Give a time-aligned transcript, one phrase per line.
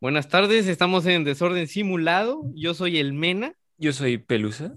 [0.00, 2.40] Buenas tardes, estamos en Desorden Simulado.
[2.54, 3.52] Yo soy el Mena.
[3.76, 4.72] Yo soy Pelusa.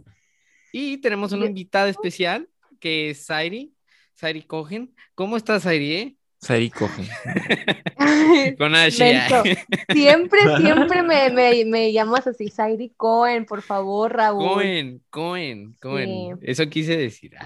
[0.73, 2.49] Y tenemos una invitada especial
[2.81, 3.73] que es Sairi,
[4.16, 4.94] Sairi Cogen.
[5.16, 5.94] ¿Cómo estás, Sairi?
[5.94, 6.17] Eh?
[6.41, 7.07] Sairi Cogen.
[8.57, 8.75] Con.
[8.91, 14.45] Siempre, siempre me, me, me, llamas así, Sairi Cohen, por favor, Raúl.
[14.45, 16.38] Cohen, Cohen, Cohen.
[16.41, 17.31] Eso quise decir.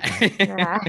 [0.59, 0.81] Ah.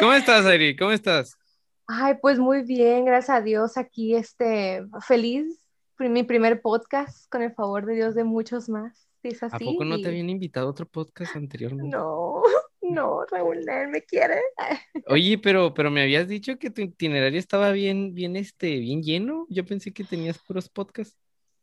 [0.00, 0.76] ¿Cómo estás, Sairi?
[0.76, 1.38] ¿Cómo estás?
[1.86, 5.61] Ay, pues muy bien, gracias a Dios, aquí este, feliz
[6.08, 9.08] mi primer podcast, con el favor de Dios de muchos más.
[9.22, 11.96] es así, ¿A poco no te habían invitado a otro podcast anteriormente?
[11.96, 12.42] No,
[12.82, 14.40] no, Raúl, él me quiere.
[15.06, 19.46] Oye, pero, pero me habías dicho que tu itinerario estaba bien, bien, este, bien lleno.
[19.48, 21.16] Yo pensé que tenías puros podcasts.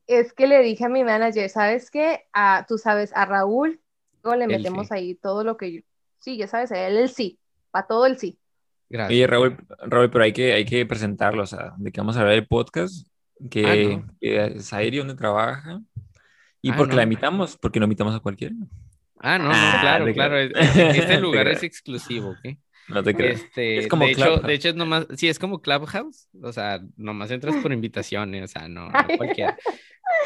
[0.07, 2.25] Es que le dije a mi manager, ¿sabes qué?
[2.33, 3.80] A, tú sabes, a Raúl,
[4.23, 5.83] luego le metemos ahí todo lo que
[6.19, 7.39] sí, ya sabes, a él el sí,
[7.71, 8.39] para todo el sí.
[8.89, 9.11] Gracias.
[9.11, 12.21] Oye, Raúl, Raúl, pero hay que, hay que presentarlo, o sea, de que vamos a
[12.21, 13.08] hablar del podcast
[13.50, 15.82] que, ah, es aire donde trabaja.
[16.62, 18.56] Y ah, porque la invitamos, porque no invitamos a cualquiera.
[19.20, 20.38] Ah, no, no, ah, claro, claro.
[20.38, 22.58] Este lugar es exclusivo, ¿ok?
[22.90, 23.44] No te crees.
[23.44, 26.28] Este, es como de hecho, de hecho, es nomás, sí, es como Clubhouse.
[26.42, 29.58] O sea, nomás entras por invitaciones, o sea, no, no cualquiera.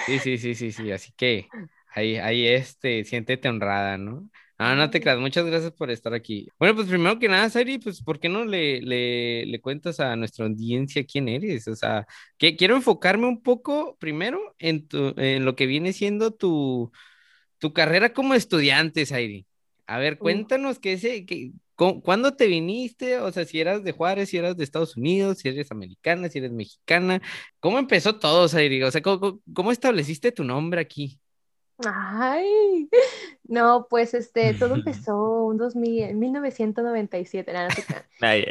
[0.06, 0.91] Sí, sí, sí, sí, sí.
[0.91, 1.47] Así que
[1.94, 4.30] ahí, ahí, este, siéntete honrada, ¿no?
[4.57, 6.47] Ah, no te creas, muchas gracias por estar aquí.
[6.59, 10.15] Bueno, pues primero que nada, Sari, pues ¿por qué no le, le, le, cuentas a
[10.15, 11.67] nuestra audiencia quién eres?
[11.67, 12.05] O sea,
[12.37, 16.91] que quiero enfocarme un poco primero en, tu, en lo que viene siendo tu,
[17.57, 19.47] tu carrera como estudiante, Sairi.
[19.87, 23.19] A ver, cuéntanos qué ese, que, ¿cuándo te viniste?
[23.19, 26.39] O sea, si eras de Juárez, si eras de Estados Unidos, si eres americana, si
[26.39, 27.21] eres mexicana.
[27.59, 28.83] ¿Cómo empezó todo, Sairi?
[28.83, 31.19] O sea, ¿cómo, cómo estableciste tu nombre aquí?
[31.79, 32.89] Ay,
[33.45, 37.69] no, pues este, todo empezó en 2000, 1997, nada,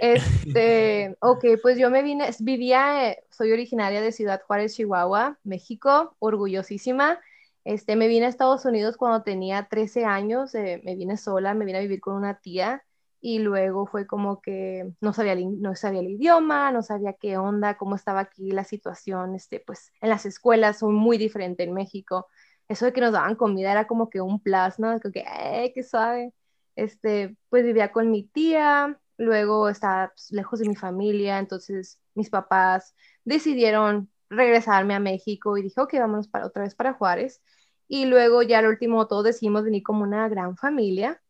[0.01, 6.17] Este, ok, pues yo me vine, vivía, eh, soy originaria de Ciudad Juárez, Chihuahua, México,
[6.19, 7.21] orgullosísima.
[7.65, 11.65] Este, me vine a Estados Unidos cuando tenía 13 años, eh, me vine sola, me
[11.65, 12.83] vine a vivir con una tía
[13.21, 17.77] y luego fue como que no sabía, no sabía el idioma, no sabía qué onda,
[17.77, 22.27] cómo estaba aquí la situación, este, pues en las escuelas son muy diferentes en México
[22.73, 24.99] eso de que nos daban comida era como que un plus, ¿no?
[25.01, 26.33] Como que, ¡ay, qué suave!
[26.77, 32.31] Este, pues vivía con mi tía, luego estaba pues, lejos de mi familia, entonces mis
[32.31, 32.95] papás
[33.25, 37.43] decidieron regresarme a México y dije, ok, vámonos para otra vez para Juárez.
[37.89, 41.21] Y luego ya al último todos decidimos venir como una gran familia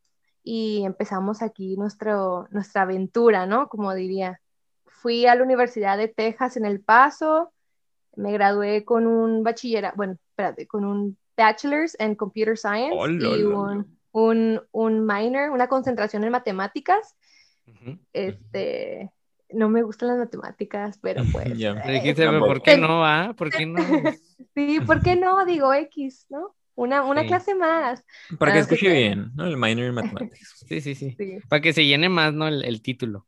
[0.44, 3.68] y empezamos aquí nuestro, nuestra aventura, ¿no?
[3.68, 4.40] Como diría.
[5.02, 7.52] Fui a la Universidad de Texas en El Paso,
[8.16, 13.42] me gradué con un bachillerato, bueno, espérate, con un bachelor's en computer science oh, y
[14.12, 17.16] un, un, minor, una concentración en matemáticas.
[18.12, 19.10] Este,
[19.50, 21.56] no me gustan las matemáticas, pero pues.
[21.56, 23.04] Ya, dijiste, ¿por qué no?
[23.04, 23.34] Ah?
[23.36, 23.80] ¿Por qué no?
[24.54, 25.44] sí, ¿por qué no?
[25.44, 26.54] Digo X, ¿no?
[26.74, 28.02] Una, una clase más.
[28.38, 29.46] Para que ah, escuche bien, ¿no?
[29.46, 30.54] El minor en matemáticas.
[30.72, 31.14] Sí, sí, sí,
[31.50, 32.48] Para que se llene más, ¿no?
[32.48, 33.26] El, el título.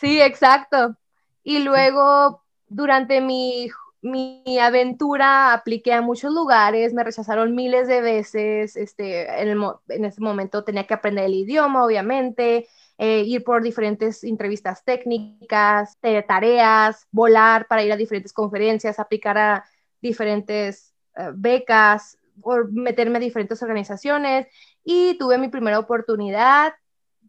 [0.00, 0.96] Sí, exacto.
[1.44, 3.68] Y luego, durante mi
[4.02, 10.64] mi aventura apliqué a muchos lugares, me rechazaron miles de veces, este, en, ese momento
[10.64, 12.68] tenía que aprender el idioma, obviamente,
[12.98, 15.96] eh, ir por diferentes entrevistas técnicas,
[16.26, 19.64] tareas, volar para ir a diferentes conferencias, aplicar a
[20.00, 24.46] diferentes eh, becas, o meterme a diferentes organizaciones
[24.84, 26.74] y tuve mi primera oportunidad.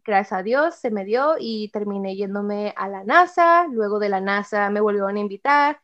[0.04, 3.66] Gracias a Dios se me dio y terminé yéndome a la NASA.
[3.70, 5.80] Luego de la NASA me volvieron a invitar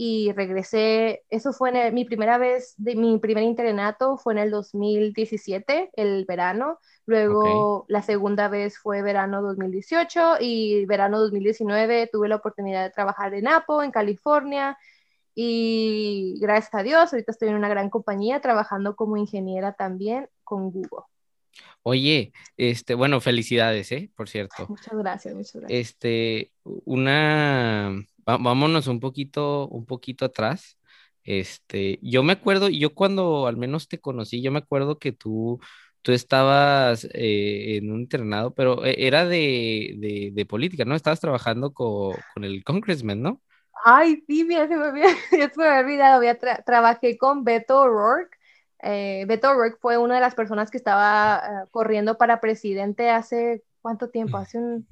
[0.00, 4.50] y regresé, eso fue en mi primera vez, de mi primer internato fue en el
[4.52, 12.36] 2017, el verano, luego la segunda vez fue verano 2018 y verano 2019 tuve la
[12.36, 14.78] oportunidad de trabajar en Apple, en California,
[15.34, 20.70] y gracias a Dios, ahorita estoy en una gran compañía trabajando como ingeniera también con
[20.70, 21.06] Google.
[21.88, 24.10] Oye, este, bueno, felicidades, ¿eh?
[24.14, 24.66] Por cierto.
[24.68, 25.80] Muchas gracias, muchas gracias.
[25.80, 27.96] Este, una,
[28.26, 30.78] vámonos un poquito, un poquito atrás.
[31.24, 35.60] Este, yo me acuerdo, yo cuando al menos te conocí, yo me acuerdo que tú,
[36.02, 40.94] tú estabas eh, en un internado, pero e, era de, de, política, ¿no?
[40.94, 43.40] Estabas trabajando con, con el congressman, ¿no?
[43.82, 46.22] Ay, sí, mira, se me había, se me había olvidado,
[46.66, 48.37] trabajé con Beto O'Rourke.
[48.82, 53.64] Eh, Beto O'Rourke fue una de las personas que estaba eh, corriendo para presidente hace,
[53.80, 54.36] ¿cuánto tiempo?
[54.36, 54.86] Hace un,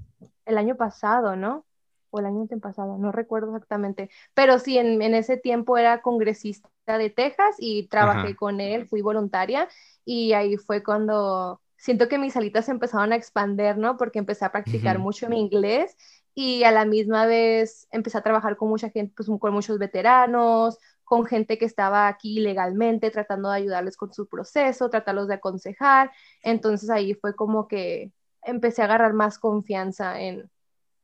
[0.44, 1.65] el año pasado, ¿no?
[2.11, 7.11] o el año pasado, no recuerdo exactamente, pero sí, en, ese tiempo era congresista de
[7.11, 9.69] Texas y trabajé con él, fui voluntaria
[10.05, 13.97] y ahí fue cuando siento que mis alitas empezaron a expander, ¿no?
[13.97, 15.97] Porque empecé a practicar mucho mi inglés
[16.35, 20.79] y a la misma vez empecé a trabajar con mucha gente, pues con muchos veteranos,
[21.06, 26.11] con gente que estaba aquí ilegalmente, tratando de ayudarles con su proceso, tratarlos de aconsejar.
[26.43, 28.11] Entonces ahí fue como que
[28.43, 30.50] empecé a agarrar más confianza en,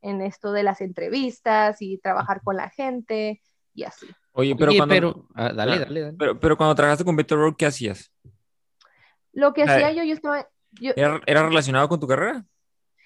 [0.01, 3.41] en esto de las entrevistas y trabajar con la gente
[3.73, 4.05] y así.
[4.33, 5.25] Oye, pero cuando...
[5.35, 6.17] Ah, dale, dale, dale.
[6.19, 8.11] Pero, pero, cuando trabajaste con Beto Road, ¿qué hacías?
[9.31, 10.49] Lo que hacía yo, yo estaba...
[10.81, 12.43] ¿Era, relacionado con tu carrera?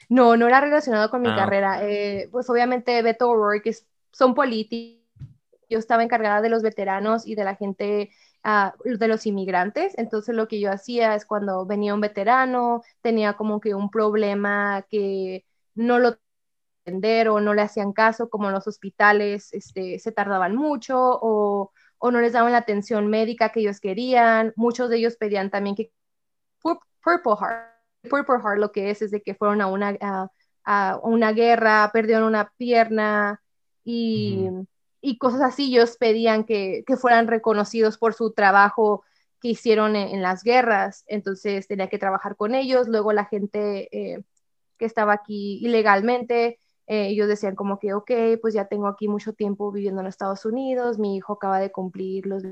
[0.10, 1.88] No, no era relacionado con mi ah, carrera.
[1.88, 3.72] Eh, pues obviamente Beto O'Rourke
[4.12, 4.97] son políticos.
[5.70, 8.12] Yo estaba encargada de los veteranos y de la gente,
[8.44, 9.94] ah, de los inmigrantes.
[9.98, 14.86] Entonces lo que yo hacía es cuando venía un veterano, tenía como que un problema
[14.90, 16.18] que no lo
[17.30, 22.22] o no le hacían caso, como los hospitales este, se tardaban mucho o, o, no
[22.22, 24.54] les daban la atención médica que ellos querían.
[24.56, 25.92] Muchos de ellos pedían también que
[27.08, 29.98] Purple Heart, Purple Heart lo que es es de que fueron a una,
[30.66, 33.42] a, una guerra, perdieron una pierna
[33.84, 34.50] y,
[35.02, 35.66] y cosas así.
[35.74, 39.04] Ellos pedían que, que, fueran reconocidos por su trabajo
[39.42, 41.04] que hicieron en, las guerras.
[41.08, 42.88] Entonces tenía que trabajar con ellos.
[42.88, 44.24] Luego la gente eh,
[44.78, 48.12] que estaba aquí ilegalmente eh, ellos decían como que, ok,
[48.42, 52.26] pues ya tengo aquí mucho tiempo viviendo en Estados Unidos, mi hijo acaba de cumplir
[52.26, 52.44] los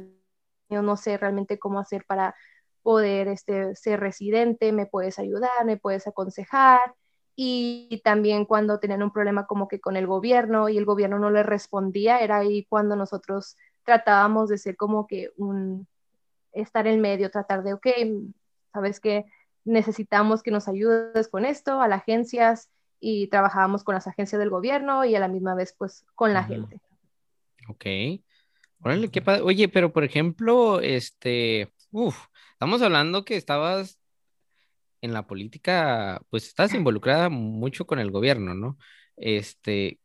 [0.70, 2.36] yo no sé realmente cómo hacer para
[2.82, 6.96] poder este, ser residente, me puedes ayudar, me puedes aconsejar.
[7.36, 11.30] Y también cuando tenían un problema como que con el gobierno y el gobierno no
[11.30, 15.88] les respondía, era ahí cuando nosotros tratábamos de ser como que un,
[16.54, 17.88] estar en medio, tratar de, ok,
[18.74, 19.26] sabes que
[19.66, 24.50] necesitamos que nos ayudes con esto, a las agencias, y trabajábamos con las agencias del
[24.50, 26.82] gobierno y a la misma vez pues con la gente.
[27.68, 27.86] Ok.
[28.82, 29.42] Órale, qué padre.
[29.42, 34.00] Oye, pero por ejemplo, este, uff, estamos hablando que estabas
[35.06, 38.78] en la política, pues estás involucrada mucho con el gobierno, ¿no?
[39.16, 40.00] Este,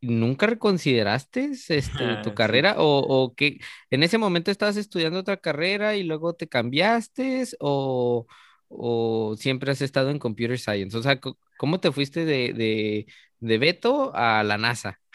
[0.00, 3.58] ¿nunca reconsideraste este, tu carrera o, o, que
[3.90, 8.26] en ese momento estabas estudiando otra carrera y luego te cambiaste o,
[8.68, 10.96] o siempre has estado en computer science?
[10.96, 11.18] O sea,
[11.58, 13.06] ¿cómo te fuiste de, de,
[13.40, 15.00] de Beto a la NASA?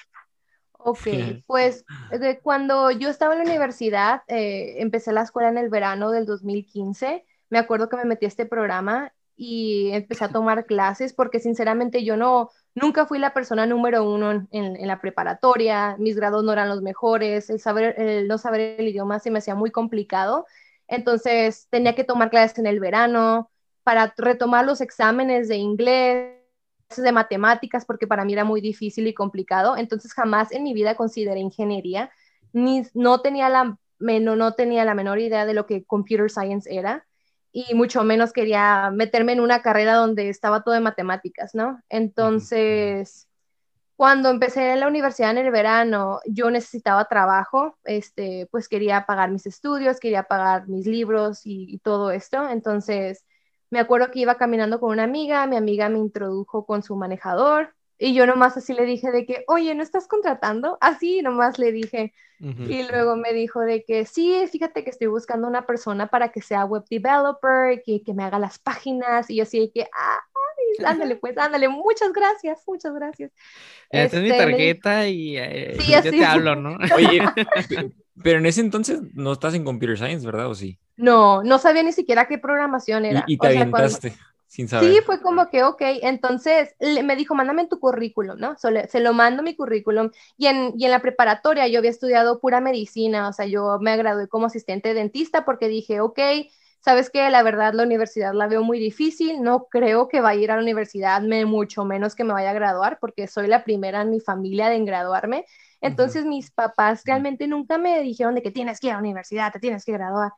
[0.84, 1.07] Ok,
[1.46, 6.10] pues de cuando yo estaba en la universidad, eh, empecé la escuela en el verano
[6.10, 7.24] del 2015.
[7.51, 12.03] Me acuerdo que me metí a este programa y empecé a tomar clases porque sinceramente
[12.03, 16.51] yo no, nunca fui la persona número uno en, en, la preparatoria, mis grados no
[16.53, 20.48] eran los mejores, el, saber, el no saber el idioma se me hacía muy complicado
[20.92, 23.50] entonces tenía que tomar clases en el verano
[23.81, 26.36] para retomar los exámenes de inglés,
[26.95, 29.77] de matemáticas, porque para mí era muy difícil y complicado.
[29.77, 32.12] Entonces jamás en mi vida consideré ingeniería,
[32.51, 37.07] ni no tenía la, no tenía la menor idea de lo que computer science era
[37.51, 41.81] y mucho menos quería meterme en una carrera donde estaba todo de matemáticas, ¿no?
[41.89, 43.27] Entonces,
[43.95, 49.31] cuando empecé en la universidad en el verano, yo necesitaba trabajo, este, pues quería pagar
[49.31, 52.50] mis estudios, quería pagar mis libros y, todo esto.
[52.50, 53.25] Entonces,
[53.69, 57.75] me acuerdo que iba caminando con una amiga, mi amiga me introdujo con su manejador
[58.03, 60.80] y yo nomás así le dije de que, oye, ¿no estás contratando?
[60.81, 62.13] Así nomás le dije.
[62.39, 66.42] Y luego me dijo de que, sí, fíjate que estoy buscando una persona para que
[66.42, 69.30] sea web developer, que, que me haga las páginas.
[69.30, 70.19] Y yo así de que, ah,
[70.83, 73.31] ándale, pues, ándale, muchas gracias, muchas gracias.
[73.92, 76.78] Esta es mi este, tarjeta y eh, yo te hablo, ¿no?
[76.95, 77.21] Oye,
[78.23, 80.47] pero en ese entonces no estás en Computer Science, ¿verdad?
[80.47, 80.80] ¿O sí?
[80.97, 83.23] No, no sabía ni siquiera qué programación era.
[83.28, 84.14] Y, te aventaste.
[84.52, 84.92] Sin saber.
[84.92, 88.56] Sí, fue como que, ok, entonces me dijo, mándame tu currículum, ¿no?
[88.58, 92.60] se lo mando mi currículum y en, y en la preparatoria yo había estudiado pura
[92.62, 96.20] medicina, o sea, yo me gradué como asistente dentista porque dije, ok,
[96.80, 100.44] sabes que la verdad la universidad la veo muy difícil, no creo que vaya a
[100.44, 103.64] ir a la universidad, me, mucho menos que me vaya a graduar, porque soy la
[103.64, 105.46] primera en mi familia en graduarme.
[105.80, 109.52] Entonces mis papás realmente nunca me dijeron de que tienes que ir a la universidad,
[109.54, 110.31] te tienes que graduar.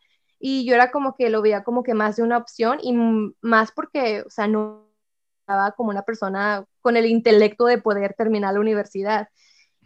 [0.46, 2.92] Y yo era como que lo veía como que más de una opción y
[3.40, 4.90] más porque, o sea, no
[5.40, 9.30] estaba como una persona con el intelecto de poder terminar la universidad.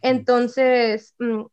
[0.01, 1.43] Entonces, mm,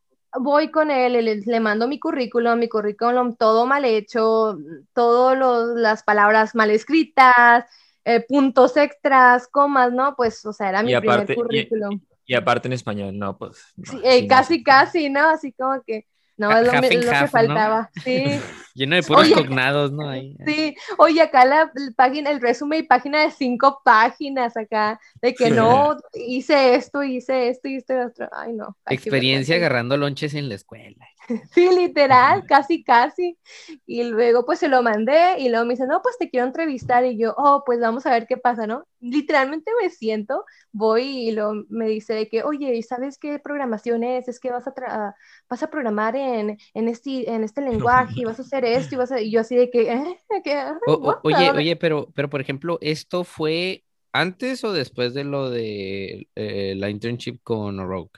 [0.41, 4.57] voy con él, le, mando mi currículum, mi currículum todo mal hecho,
[4.95, 5.37] todas
[5.77, 7.67] las palabras mal escritas,
[8.07, 10.17] eh, puntos extras, comas, ¿no?
[10.17, 12.01] Pues, o sea, era mi primer currículum.
[12.25, 13.75] Y, aparte en español, no, pues.
[13.83, 15.29] sí, eh, casi, casi, ¿no?
[15.29, 17.91] Así como que no, es lo, que faltaba.
[18.05, 18.41] Sí.
[18.75, 20.09] Lleno de puros cognados, ¿no?
[20.09, 20.37] Ahí.
[20.45, 20.75] Sí.
[20.99, 25.97] Oye, acá la, página, el resumen y página de cinco páginas acá, de que no,
[26.13, 28.29] hice esto, hice esto y esto y otro.
[28.33, 28.77] Ay, no.
[28.91, 31.07] Experiencia agarrando lonches en la escuela.
[31.53, 33.39] Sí, literal, casi, casi.
[33.87, 37.05] Y luego pues se lo mandé y luego me dice, no, pues te quiero entrevistar.
[37.05, 38.87] Y yo, oh, pues vamos a ver qué pasa, ¿no?
[39.05, 44.29] Literalmente me siento, voy y lo, me dice de que, oye, ¿sabes qué programación es?
[44.29, 45.15] Es que vas a,
[45.49, 48.99] vas a programar en, en, este, en este lenguaje y vas a hacer esto y
[48.99, 49.21] vas a...
[49.21, 49.93] Y yo así de que...
[49.93, 50.21] ¿eh?
[51.23, 56.75] oye, oye, pero, pero por ejemplo, ¿esto fue antes o después de lo de eh,
[56.77, 58.11] la internship con Rogue?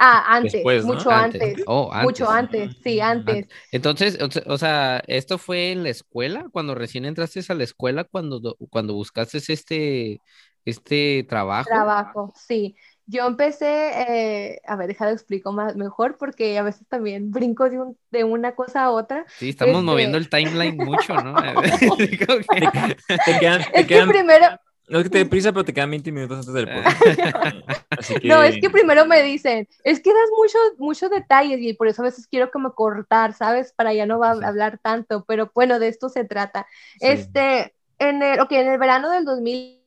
[0.00, 1.60] Ah, antes, mucho antes.
[1.66, 2.04] Oh, antes.
[2.04, 3.48] Mucho antes, sí, antes.
[3.72, 6.46] Entonces, o sea, ¿esto fue en la escuela?
[6.52, 10.20] Cuando recién entraste a la escuela, cuando, cuando buscaste este,
[10.64, 11.68] este trabajo.
[11.68, 12.76] Trabajo, sí.
[13.10, 17.80] Yo empecé, eh, a ver, déjame explico más mejor porque a veces también brinco de,
[17.80, 19.24] un, de una cosa a otra.
[19.38, 21.34] Sí, estamos este moviendo el timeline mucho, ¿no?
[21.96, 22.18] te,
[23.40, 24.46] quedan, te quedan, primero,
[24.88, 27.02] no es que te dé prisa, pero te quedan 20 minutos antes del podcast.
[28.24, 32.02] No, es que primero me dicen, es que das muchos muchos detalles y por eso
[32.02, 33.72] a veces quiero como cortar, ¿sabes?
[33.72, 36.66] Para ya no va a hablar tanto, pero bueno, de esto se trata.
[37.00, 39.77] Este, en el, ok, en el verano del 2000 eh,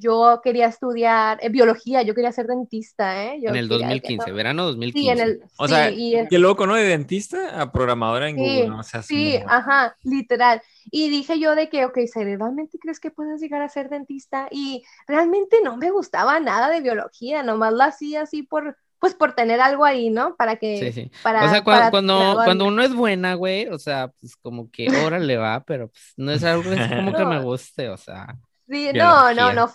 [0.00, 3.40] yo quería estudiar eh, biología, yo quería ser dentista, ¿eh?
[3.42, 4.98] en el 2015, verano 2015.
[4.98, 6.74] Sí, en el, o sea, qué loco, ¿no?
[6.74, 8.82] De dentista a programadora en Google, ¿no?
[8.82, 10.62] sí, ajá, literal.
[10.90, 14.48] Y dije yo de que, ok, ¿realmente crees que puedes llegar a ser dentista?
[14.50, 19.34] Y realmente no me gustaba nada de biología, nomás lo hacía así por, pues por
[19.34, 20.34] tener algo ahí, ¿no?
[20.34, 20.78] Para que...
[20.78, 21.10] Sí, sí.
[21.22, 24.88] Para, o sea, cuando, cuando, cuando, uno es buena, güey, o sea, pues como que
[24.88, 28.36] ahora le va, pero pues no es algo que como que me guste, o sea.
[28.68, 29.70] Sí, no, no, no,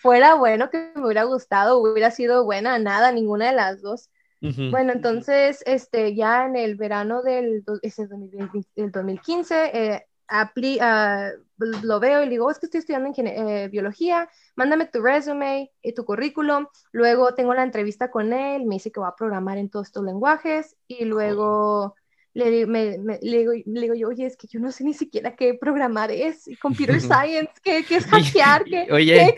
[0.00, 4.10] fuera bueno que me hubiera gustado, hubiera sido buena, nada, ninguna de las dos.
[4.40, 12.26] Bueno, entonces, este, ya en el verano del, ese 2015, eh, ah, lo veo y
[12.26, 16.68] le digo, es que estoy estudiando eh, biología, mándame tu resume y tu currículum.
[16.92, 20.04] Luego tengo la entrevista con él, me dice que va a programar en todos estos
[20.04, 21.96] lenguajes y luego
[22.38, 25.34] le, me, le, digo, le, digo, yo, oye, es que yo no sé ni siquiera
[25.34, 29.34] qué programar es, computer science, qué, qué es hackear, qué, oye,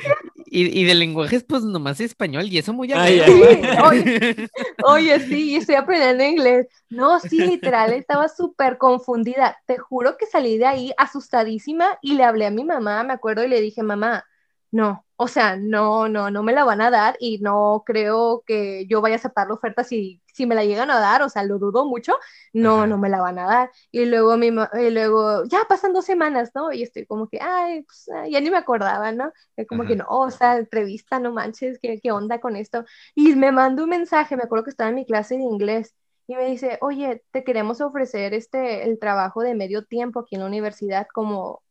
[0.47, 4.49] Y, y, de lenguajes, pues nomás español, y eso muy Ay, oye,
[4.85, 6.67] oye, sí, estoy aprendiendo inglés.
[6.91, 9.57] No, sí, literal, estaba súper confundida.
[9.67, 13.45] Te juro que salí de ahí asustadísima y le hablé a mi mamá, me acuerdo,
[13.45, 14.25] y le dije, mamá,
[14.73, 18.87] no, o sea, no, no, no me la van a dar y no creo que
[18.87, 21.43] yo vaya a aceptar la oferta si, si me la llegan a dar, o sea,
[21.45, 22.15] lo dudo mucho,
[22.55, 23.71] no, no me la van a dar.
[23.93, 26.73] Y luego, mi, y luego, ya pasan dos semanas, ¿no?
[26.73, 29.31] Y estoy como que, ay, pues, ya ni me acordaba, ¿no?
[29.69, 32.87] como que no, o sea, entrevista, no manches, ¿qué, ¿qué onda con esto?
[33.15, 35.95] Y me mandó un mensaje, me acuerdo que estaba en mi clase de inglés
[36.29, 40.41] y me dice, oye, te queremos ofrecer este, el trabajo de medio tiempo aquí en
[40.41, 41.63] la universidad como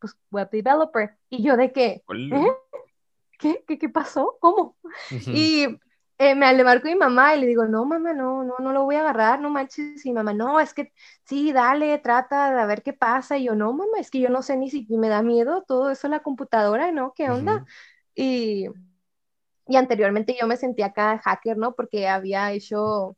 [0.00, 1.16] pues, web developer.
[1.30, 2.46] Y yo de qué, ¿Eh?
[3.38, 3.64] ¿Qué?
[3.66, 4.36] ¿Qué, ¿Qué pasó?
[4.40, 4.76] ¿Cómo?
[5.26, 5.66] Y
[6.18, 8.72] eh, me le marco a mi mamá y le digo, no, mamá, no, no, no
[8.72, 10.06] lo voy a agarrar, no manches.
[10.06, 10.92] Y mamá, no, es que
[11.24, 13.36] sí, dale, trata de ver qué pasa.
[13.36, 15.90] Y yo, no, mamá, es que yo no sé ni si me da miedo todo
[15.90, 17.12] eso la computadora, ¿no?
[17.16, 17.64] ¿Qué onda?
[18.14, 18.68] Y,
[19.66, 21.74] y anteriormente yo me sentía acá hacker, ¿no?
[21.74, 23.16] Porque había hecho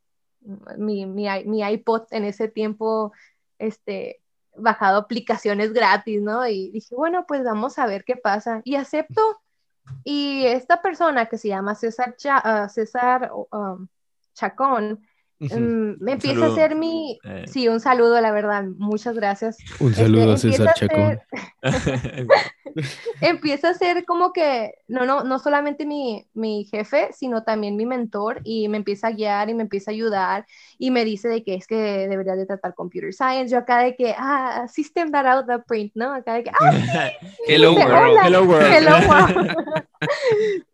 [0.78, 3.12] mi, mi, mi iPod en ese tiempo,
[3.58, 4.20] este,
[4.58, 6.46] bajado aplicaciones gratis, ¿no?
[6.46, 8.60] Y dije, bueno, pues vamos a ver qué pasa.
[8.64, 9.40] Y acepto.
[10.04, 13.88] Y esta persona que se llama César, ah, César um,
[14.34, 15.06] Chacón,
[15.38, 17.18] Mm, me empieza a hacer mi...
[17.24, 17.44] Eh.
[17.46, 18.64] Sí, un saludo, la verdad.
[18.78, 19.58] Muchas gracias.
[19.80, 21.20] Un este, saludo a César Chacón.
[23.20, 27.86] empieza a ser como que, no, no, no solamente mi, mi, jefe, sino también mi
[27.86, 30.46] mentor y me empieza a guiar y me empieza a ayudar
[30.78, 33.52] y me dice de que es que debería de tratar computer science.
[33.52, 36.14] Yo acá de que, ah, system that out the print, ¿no?
[36.14, 37.10] Acá de que, ah,
[37.46, 38.18] hello, world.
[38.24, 38.72] hello world.
[38.72, 39.56] Hello world.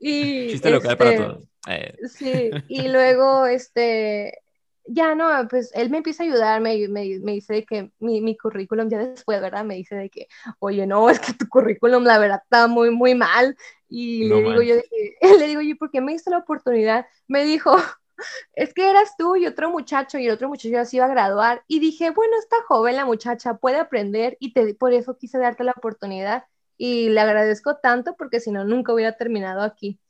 [0.00, 1.45] y, Chiste local para este, todos.
[1.69, 1.95] Eh.
[2.09, 4.41] Sí, y luego, este,
[4.85, 8.37] ya no, pues él me empieza a ayudar, me, me, me dice que mi, mi,
[8.37, 9.65] currículum, ya después, ¿verdad?
[9.65, 13.15] Me dice de que, oye, no, es que tu currículum, la verdad, está muy, muy
[13.15, 13.57] mal.
[13.89, 14.75] Y le, digo yo,
[15.39, 17.07] le digo yo, ¿por qué me diste la oportunidad?
[17.29, 17.77] Me dijo,
[18.55, 21.11] es que eras tú y otro muchacho, y el otro muchacho ya se iba a
[21.11, 21.62] graduar.
[21.69, 25.65] Y dije, bueno, está joven la muchacha, puede aprender, y te, por eso quise darte
[25.65, 26.45] la oportunidad.
[26.77, 30.01] Y le agradezco tanto porque si no, nunca hubiera terminado aquí.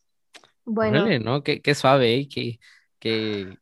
[0.64, 1.06] Bueno.
[1.18, 1.42] ¿no?
[1.42, 2.28] Qué, qué suave, ¿eh?
[2.32, 2.60] qué,
[2.98, 3.58] qué,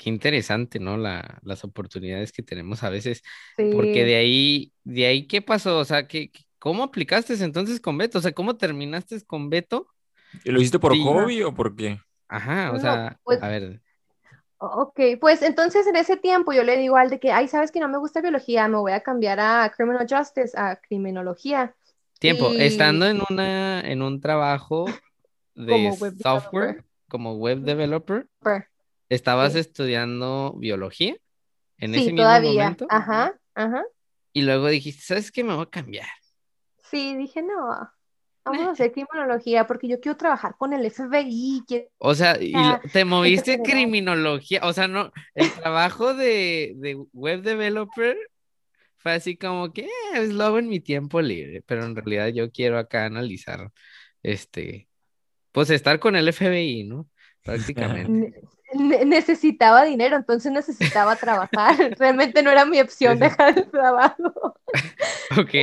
[0.00, 0.96] qué interesante, ¿no?
[0.96, 3.22] La, las oportunidades que tenemos a veces.
[3.56, 5.76] Porque de ahí, de ahí, ¿qué pasó?
[5.76, 8.18] O sea, ¿qué, ¿cómo aplicaste entonces con Beto?
[8.18, 9.88] O sea, ¿cómo terminaste con Beto?
[10.42, 12.00] ¿Y lo hiciste por hobby o por qué?
[12.28, 13.82] Ajá, o sea, pues a ver.
[14.56, 17.80] Ok, pues entonces en ese tiempo yo le digo al de que, ay, sabes que
[17.80, 21.74] no me gusta biología, me voy a cambiar a Criminal Justice, a criminología.
[22.18, 24.86] Tiempo, estando en una, en un trabajo
[25.54, 25.92] de
[26.22, 28.26] software, como web developer.
[29.10, 31.16] ¿Estabas estudiando biología
[31.76, 32.62] en ese mismo todavía.
[32.62, 32.86] momento?
[32.88, 33.84] Ajá, ajá.
[34.32, 35.44] Y luego dijiste, ¿sabes qué?
[35.44, 36.08] Me voy a cambiar.
[36.90, 37.90] Sí, dije, no.
[38.44, 41.88] Vamos a hacer criminología porque yo quiero trabajar con el FBI.
[41.98, 42.54] O sea, y
[42.92, 44.60] te moviste criminología.
[44.62, 48.16] O sea, no, el trabajo de, de web developer
[49.00, 52.50] fue así como que eh, es lo en mi tiempo libre, pero en realidad yo
[52.50, 53.72] quiero acá analizar,
[54.22, 54.88] este,
[55.52, 57.08] pues estar con el FBI, ¿no?
[57.42, 58.42] Prácticamente.
[58.74, 61.76] Necesitaba dinero, entonces necesitaba trabajar.
[61.98, 64.56] Realmente no era mi opción dejar el trabajo.
[65.38, 65.54] Ok.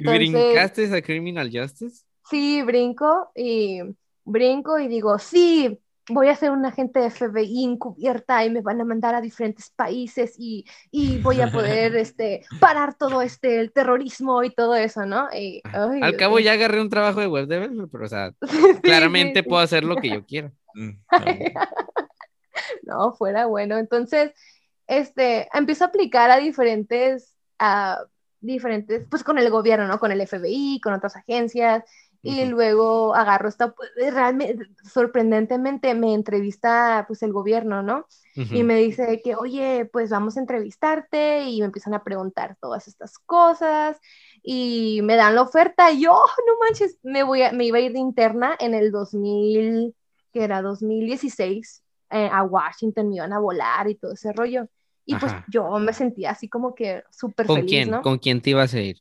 [0.00, 2.04] ¿Brincaste a Criminal Justice?
[2.30, 3.80] Sí, brinco y
[4.24, 5.78] brinco y digo, sí,
[6.08, 9.70] voy a ser un agente de FBI encubierta y me van a mandar a diferentes
[9.70, 15.06] países y, y voy a poder este, parar todo este, el terrorismo y todo eso,
[15.06, 15.28] ¿no?
[16.02, 18.32] Al cabo ya agarré un trabajo de web developer, pero o sea,
[18.82, 20.52] claramente puedo hacer lo que yo quiera.
[22.82, 23.78] No, fuera bueno.
[23.78, 24.32] Entonces,
[24.86, 28.04] este, empiezo a aplicar a diferentes, a
[28.40, 29.98] diferentes, pues con el gobierno, ¿no?
[29.98, 31.84] Con el FBI, con otras agencias,
[32.24, 38.06] y luego agarro esta, pues, realmente, sorprendentemente me entrevista pues el gobierno, ¿no?
[38.34, 42.88] Y me dice que, oye, pues vamos a entrevistarte y me empiezan a preguntar todas
[42.88, 43.98] estas cosas
[44.42, 47.78] y me dan la oferta y yo, oh, no manches, me, voy a, me iba
[47.78, 49.94] a ir de interna en el 2000,
[50.32, 54.66] que era 2016, eh, a Washington, me iban a volar y todo ese rollo.
[55.04, 57.90] Y pues yo me sentía así como que súper feliz, quién?
[57.90, 58.02] ¿no?
[58.02, 58.98] ¿Con quién te ibas a ir?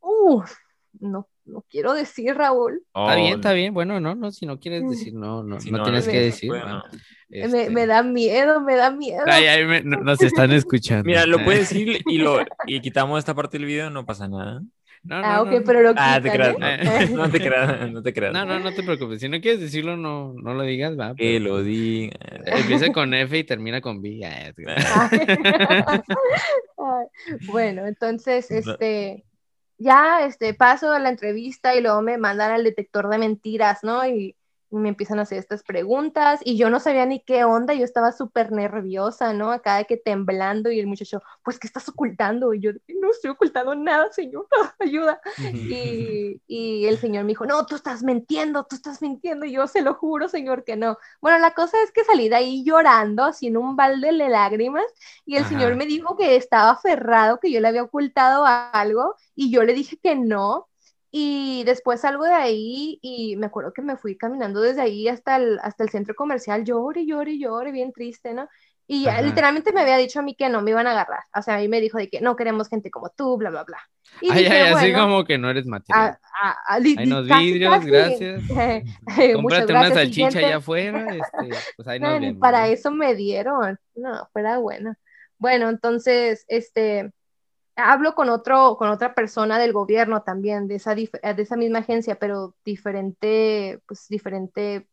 [0.00, 0.52] Uf,
[0.98, 2.82] no no quiero decir, Raúl.
[2.94, 3.74] está bien, está bien.
[3.74, 4.90] Bueno, no, no, si no quieres mm.
[4.90, 6.50] decir, no, no, no, tienes que decir.
[6.50, 9.22] me, me, este da miedo, me da miedo.
[9.26, 11.04] Ay, ay, nos están escuchando.
[11.04, 14.62] Mira, lo puedes decir y, lo, y quitamos esta parte del video, no pasa nada.
[15.04, 17.08] No, no, ah, ok, pero lo Ah, te creas, ¿eh?
[17.12, 18.32] no, te creas, no te creas.
[18.32, 19.20] No, no, no te preocupes.
[19.20, 21.16] Si no quieres decirlo, no, no lo digas, va.
[21.16, 22.16] Que lo diga.
[22.46, 24.20] Empieza con F y termina con B.
[27.50, 29.24] bueno, entonces, este
[29.82, 34.06] ya este, paso a la entrevista y luego me mandan al detector de mentiras, ¿no?
[34.06, 34.36] Y,
[34.72, 38.12] me empiezan a hacer estas preguntas y yo no sabía ni qué onda, yo estaba
[38.12, 39.52] súper nerviosa, ¿no?
[39.52, 42.54] Acá de que temblando y el muchacho, pues, ¿qué estás ocultando?
[42.54, 44.46] Y yo, no estoy ocultando nada, señor,
[44.80, 45.20] ayuda.
[45.52, 49.66] y, y, el señor me dijo, no, tú estás mintiendo, tú estás mintiendo, y yo
[49.66, 50.98] se lo juro, señor, que no.
[51.20, 54.84] Bueno, la cosa es que salí de ahí llorando, sin un balde de lágrimas,
[55.24, 59.50] y el señor me dijo que estaba aferrado, que yo le había ocultado algo, y
[59.50, 60.68] yo le dije que no,
[61.14, 65.36] y después salgo de ahí y me acuerdo que me fui caminando desde ahí hasta
[65.36, 68.48] el, hasta el centro comercial, llore, llore, llore, bien triste, ¿no?
[68.86, 71.22] Y literalmente me había dicho a mí que no me iban a agarrar.
[71.36, 73.64] O sea, a mí me dijo de que no queremos gente como tú, bla, bla,
[73.64, 73.78] bla.
[74.20, 76.18] Y ay, ay, así como que no eres material.
[76.66, 78.42] hay unos vidrios, gracias.
[79.34, 81.06] Cómprate una salchicha allá afuera.
[81.42, 83.78] Este, pues ahí nos no, para eso me dieron.
[83.94, 84.94] No, fuera bueno.
[85.38, 87.12] Bueno, entonces, este,
[87.76, 92.16] hablo con otro, con otra persona del gobierno también, de esa, de esa misma agencia,
[92.16, 94.86] pero diferente, pues diferente,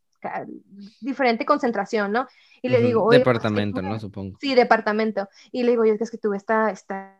[1.02, 2.28] diferente concentración, ¿no?
[2.62, 4.00] Y le digo, departamento, ¿no?
[4.00, 4.38] Supongo.
[4.40, 5.30] Sí, departamento.
[5.52, 7.18] Y le digo, oye, es que tuve esta, esta,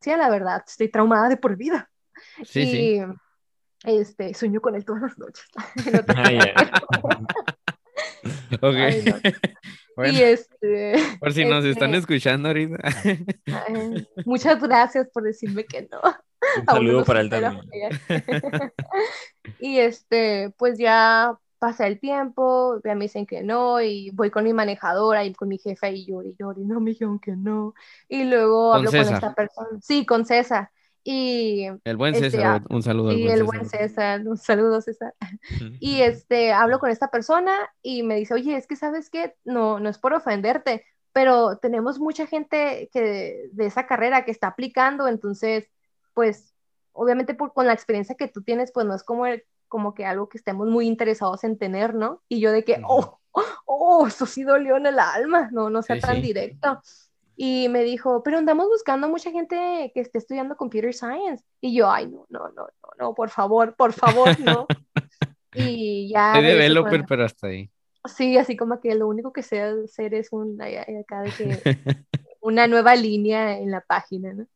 [0.00, 1.90] sí, la verdad, estoy traumada de por vida.
[2.44, 3.00] Sí, y, sí.
[3.84, 5.46] Este, sueño con él todas las noches.
[10.06, 12.78] y este, por si nos están este, escuchando ahorita.
[14.24, 16.00] muchas gracias por decirme que no.
[16.60, 17.90] Un saludo para él también.
[19.60, 24.44] y este, pues ya pasa el tiempo, ya me dicen que no, y voy con
[24.44, 27.32] mi manejadora y con mi jefa y lloro y lloro, y no me dijeron que
[27.32, 27.74] no.
[28.08, 29.68] Y luego hablo con esta persona.
[29.82, 30.70] Sí, con César.
[31.10, 33.12] Y, el buen este, César, un saludo.
[33.12, 35.14] Y el buen César, un saludo César.
[35.80, 39.80] Y este, hablo con esta persona y me dice, oye, es que sabes que no,
[39.80, 45.08] no es por ofenderte, pero tenemos mucha gente que de esa carrera que está aplicando,
[45.08, 45.70] entonces,
[46.12, 46.54] pues,
[46.92, 49.24] obviamente por, con la experiencia que tú tienes, pues no es como,
[49.66, 52.20] como que algo que estemos muy interesados en tener, ¿no?
[52.28, 53.18] Y yo de que, oh,
[53.64, 56.82] oh, eso sí dolió en el alma, no, no sea tan directo
[57.40, 61.44] y me dijo, pero andamos buscando mucha gente que esté estudiando computer science.
[61.60, 64.66] Y yo, ay, no, no, no, no, no, por favor, por favor, no.
[65.54, 66.34] y ya.
[66.34, 67.70] Soy developer, pero hasta ahí.
[68.06, 72.06] Sí, así como que lo único que sé hacer es un, acá de que,
[72.40, 74.48] una nueva línea en la página, ¿no?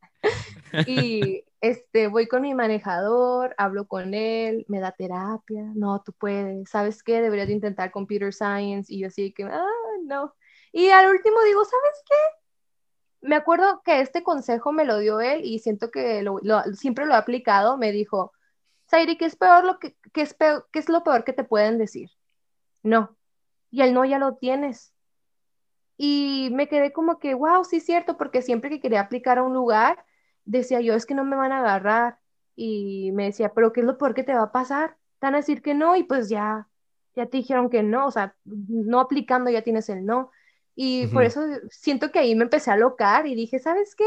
[0.85, 6.69] Y este, voy con mi manejador, hablo con él, me da terapia, no, tú puedes,
[6.69, 7.21] ¿sabes qué?
[7.21, 8.93] Deberías intentar computer science.
[8.93, 9.65] Y yo así que, ah,
[10.03, 10.35] no.
[10.73, 12.42] Y al último digo, ¿sabes qué?
[13.23, 16.25] Me acuerdo que este consejo me lo dio él y siento que
[16.73, 17.77] siempre lo he aplicado.
[17.77, 18.33] Me dijo,
[18.87, 21.77] Sairi, ¿qué es, peor lo que, es peor, ¿qué es lo peor que te pueden
[21.77, 22.11] decir?
[22.83, 23.17] No.
[23.71, 24.93] Y el no ya lo tienes.
[25.97, 29.43] Y me quedé como que, wow, sí es cierto, porque siempre que quería aplicar a
[29.43, 30.03] un lugar,
[30.43, 32.19] decía yo, es que no me van a agarrar.
[32.55, 34.97] y me decía, pero ¿qué es lo peor que te va a pasar?
[35.19, 36.67] Te van a decir que no y pues ya,
[37.15, 40.31] ya te dijeron que no, o sea, no aplicando ya tienes el no.
[40.75, 44.05] Y por eso siento que ahí me empecé a locar y dije, ¿sabes qué?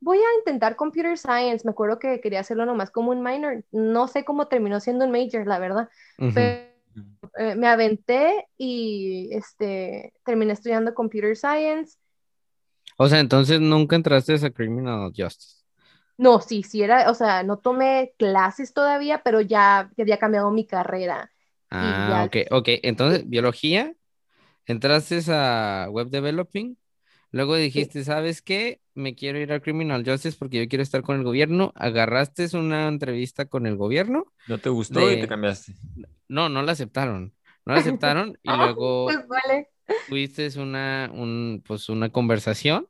[0.00, 1.64] Voy a intentar computer science.
[1.64, 3.64] Me acuerdo que quería hacerlo nomás como un minor.
[3.70, 5.88] No sé cómo terminó siendo un major, la verdad.
[6.34, 6.66] Pero
[7.38, 11.98] eh, me aventé y este, terminé estudiando computer science.
[12.96, 15.64] O sea, entonces nunca entraste a Criminal Justice.
[16.18, 20.66] No, sí, sí era, o sea, no tomé clases todavía, pero ya, había cambiado mi
[20.66, 21.30] carrera.
[21.70, 22.68] Ah, ok, ok.
[22.82, 23.92] Entonces, biología,
[24.66, 26.76] entraste a web developing,
[27.30, 28.80] luego dijiste, ¿sabes qué?
[28.94, 31.72] Me quiero ir a Criminal Justice porque yo quiero estar con el gobierno.
[31.74, 34.32] Agarraste una entrevista con el gobierno.
[34.48, 35.74] ¿No te gustó y te cambiaste?
[36.28, 37.34] No, no la aceptaron.
[37.64, 39.08] No la aceptaron y luego
[40.08, 42.88] tuviste una, un, pues una conversación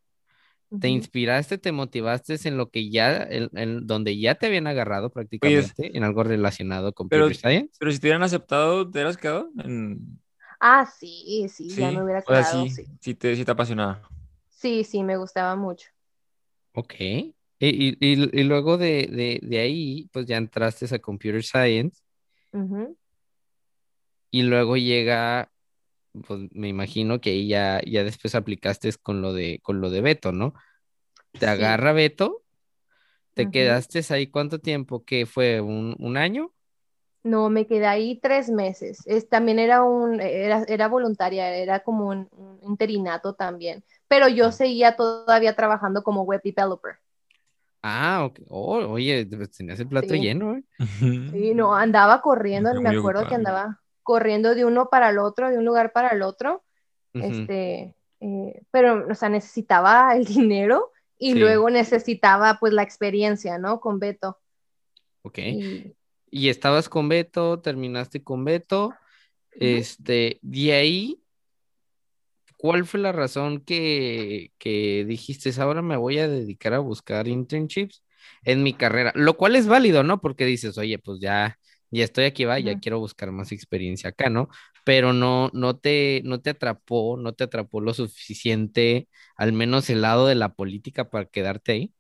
[0.81, 5.97] te inspiraste, te motivaste en lo que ya, en, donde ya te habían agarrado prácticamente,
[5.97, 7.77] en algo relacionado con pero, Science.
[7.79, 9.51] Pero si te hubieran aceptado, ¿te hubieras quedado?
[9.59, 10.21] En...
[10.69, 12.67] Ah, sí, sí, ya me hubiera quedado.
[12.67, 13.15] sí, sí.
[13.15, 14.03] te, sí te apasionaba.
[14.49, 15.89] Sí, sí, me gustaba mucho.
[16.73, 16.95] Ok.
[16.99, 22.03] Y, y, y luego de, de, de, ahí, pues ya entraste a Computer Science.
[24.31, 25.51] Y luego llega
[26.27, 30.01] pues me imagino que ahí ya, ya después aplicaste con lo de, con lo de
[30.01, 30.55] Beto, ¿no?
[31.33, 32.43] Te agarra Beto,
[33.35, 35.61] te quedaste ahí cuánto tiempo, ¿qué fue?
[35.61, 36.55] ¿Un, año?
[37.27, 39.03] No, me quedé ahí tres meses.
[39.05, 42.29] Es, también era un, era, era voluntaria, era como un,
[42.63, 43.83] interinato también.
[44.07, 44.53] Pero yo ah.
[44.53, 46.99] seguía todavía trabajando como web developer.
[47.83, 48.41] Ah, ok.
[48.49, 50.63] Oh, oye, pues, tenías el plato lleno, ¿eh?
[51.01, 55.59] Sí, no, andaba corriendo, me acuerdo que andaba, corriendo de uno para el otro, de
[55.59, 56.63] un lugar para el otro,
[57.13, 63.81] este, eh, pero, o sea, necesitaba el dinero y luego necesitaba pues la experiencia, ¿no?
[63.81, 64.39] Con Beto.
[65.23, 65.39] Ok.
[65.39, 65.96] Y,
[66.31, 68.95] estabas con Beto, terminaste con Beto,
[69.53, 71.23] este, de ahí,
[72.57, 78.03] ¿cuál fue la razón que, que dijiste, ahora me voy a dedicar a buscar internships
[78.45, 79.13] en mi carrera?
[79.15, 80.21] Lo cual es válido, ¿no?
[80.21, 81.59] Porque dices, oye, pues ya
[81.91, 84.49] y estoy aquí, va, ya quiero buscar más experiencia acá, ¿no?
[84.85, 90.03] Pero no, no te, no te atrapó, no te atrapó lo suficiente, al menos el
[90.03, 91.93] lado de la política para quedarte ahí.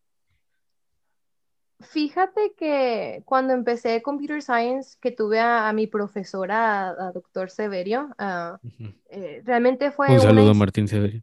[1.80, 8.58] Fíjate que cuando empecé Computer Science, que tuve a, mi profesora, a, doctor Severio, ah,
[9.10, 10.08] eh, realmente fue...
[10.08, 11.22] Un saludo a Martín Severio.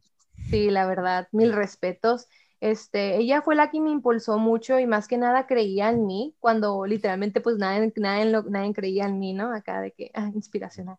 [0.50, 2.28] Sí, la verdad, mil respetos.
[2.60, 6.34] Este, ella fue la que me impulsó mucho y más que nada creía en mí,
[6.38, 9.52] cuando literalmente pues nadie, nadie, nadie creía en mí, ¿no?
[9.52, 10.96] Acá de que, ah, inspiracional.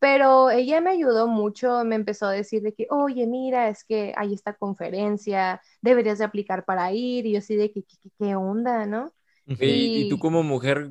[0.00, 4.14] Pero ella me ayudó mucho, me empezó a decir de que, oye, mira, es que
[4.16, 7.84] hay esta conferencia, deberías de aplicar para ir, y yo así de que,
[8.18, 9.12] ¿qué, onda, no?
[9.46, 10.90] Y, tú como mujer,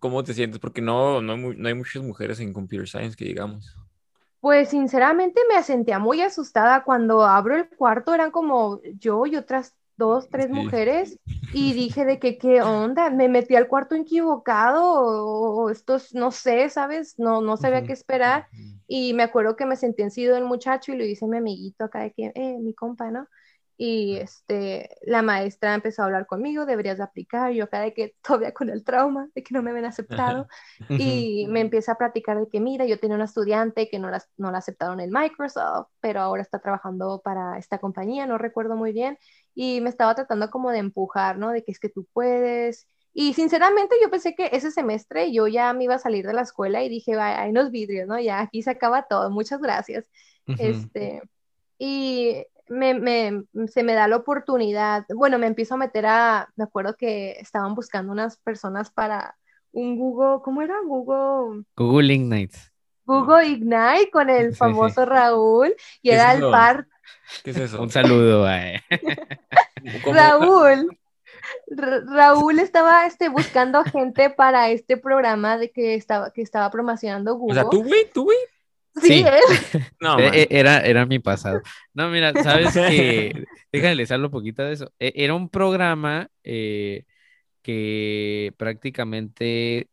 [0.00, 0.60] ¿cómo te sientes?
[0.60, 3.74] Porque no, no, no hay muchas mujeres en Computer Science que digamos.
[4.40, 9.74] Pues sinceramente me sentía muy asustada cuando abro el cuarto, eran como yo y otras
[9.96, 11.18] dos, tres mujeres
[11.52, 16.68] y dije de que qué onda, me metí al cuarto equivocado o, estos, no sé,
[16.68, 17.18] ¿sabes?
[17.18, 18.46] No, no sabía qué esperar
[18.86, 21.38] y me acuerdo que me sentí en sido el muchacho y lo hice a mi
[21.38, 23.26] amiguito acá de que, eh, mi compa, ¿no?
[23.78, 28.14] Y este, la maestra empezó a hablar conmigo, deberías de aplicar, yo acá de que
[28.22, 30.48] todavía con el trauma de que no me habían aceptado,
[30.88, 34.22] y me empieza a platicar de que, mira, yo tenía una estudiante que no la,
[34.36, 38.92] no la aceptaron en Microsoft, pero ahora está trabajando para esta compañía, no recuerdo muy
[38.92, 39.18] bien,
[39.54, 41.50] y me estaba tratando como de empujar, ¿no?
[41.50, 45.72] De que es que tú puedes, y sinceramente yo pensé que ese semestre yo ya
[45.72, 48.20] me iba a salir de la escuela y dije, hay unos vidrios, ¿no?
[48.20, 50.10] Ya aquí se acaba todo, muchas gracias.
[50.46, 51.22] Este,
[51.78, 56.64] y me, me, se me da la oportunidad, bueno, me empiezo a meter a, me
[56.64, 59.36] acuerdo que estaban buscando unas personas para
[59.72, 60.74] un Google, ¿cómo era?
[60.84, 61.64] Google.
[61.76, 62.56] Google Ignite.
[63.04, 66.86] Google Ignite con el famoso Raúl y era el par.
[67.44, 67.80] ¿Qué es eso?
[67.80, 68.46] Un saludo.
[70.04, 70.98] Raúl.
[71.68, 77.60] Raúl estaba este, buscando gente para este programa de que estaba, que estaba promocionando Google.
[77.60, 78.36] O sea, tú, güey, tú, güey.
[79.02, 79.24] Sí,
[80.00, 81.60] no, e, e, era, era mi pasado.
[81.92, 84.92] No, mira, sabes que, déjale un poquito de eso.
[84.98, 87.04] E, era un programa eh,
[87.62, 89.88] que prácticamente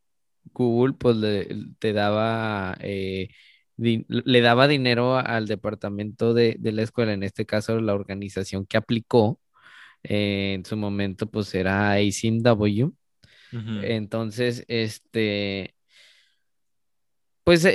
[0.53, 1.47] Google pues le,
[1.79, 3.29] te daba, eh,
[3.77, 9.39] le daba dinero al departamento de, la escuela, en este caso la organización que aplicó.
[10.03, 12.93] Eh, en su momento pues era ACMW.
[13.83, 15.75] Entonces, este,
[17.43, 17.67] pues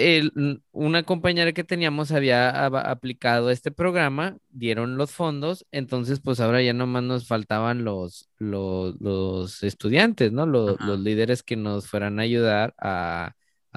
[0.72, 6.72] una compañera que teníamos había aplicado este programa, dieron los fondos, entonces pues ahora ya
[6.72, 10.46] nomás nos faltaban los, los, estudiantes, ¿no?
[10.46, 13.34] Los, líderes que nos fueran a ayudar a,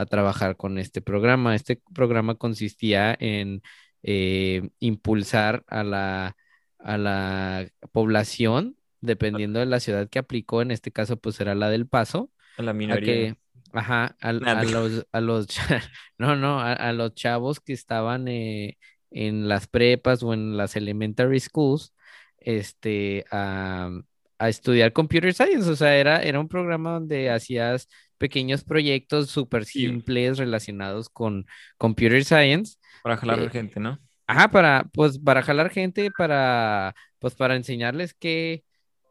[0.10, 1.56] trabajar con este programa.
[1.56, 3.62] Este programa consistía en
[4.02, 6.38] eh, impulsar a la,
[6.80, 11.70] a la población, dependiendo de la ciudad que aplicó, en este caso pues era la
[11.70, 12.32] del Paso.
[12.58, 13.38] A la minoría.
[13.74, 15.48] Ajá, a, los, a los,
[16.18, 18.78] no, no, a, los chavos que estaban eh,
[19.12, 21.94] en las prepas o en las elementary schools,
[22.38, 23.90] este, a,
[24.40, 30.38] estudiar computer science, o sea, era, era un programa donde hacías pequeños proyectos súper simples
[30.40, 31.46] relacionados con
[31.78, 32.78] computer science.
[33.04, 34.00] Para jalar eh, gente, ¿no?
[34.26, 38.64] Ajá, para, pues, para jalar gente, para, pues, para enseñarles qué,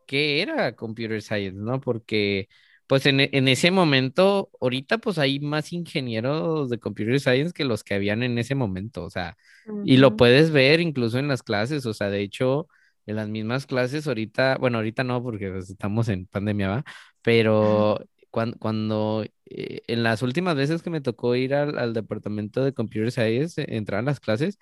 [0.07, 1.81] qué era computer science, ¿no?
[1.81, 2.49] Porque
[2.91, 7.95] pues en, ese momento, ahorita pues hay más ingenieros de computer science que los que
[7.95, 9.37] habían en ese momento, o sea,
[9.85, 12.67] y lo puedes ver incluso en las clases, o sea, de hecho,
[13.07, 16.85] en las mismas clases ahorita, bueno, ahorita no porque pues, estamos en pandemia, ¿va?
[17.23, 22.75] Pero cuando, cuando eh, en las últimas veces que me tocó ir al, departamento de
[22.75, 24.59] computer science, entrar a las clases,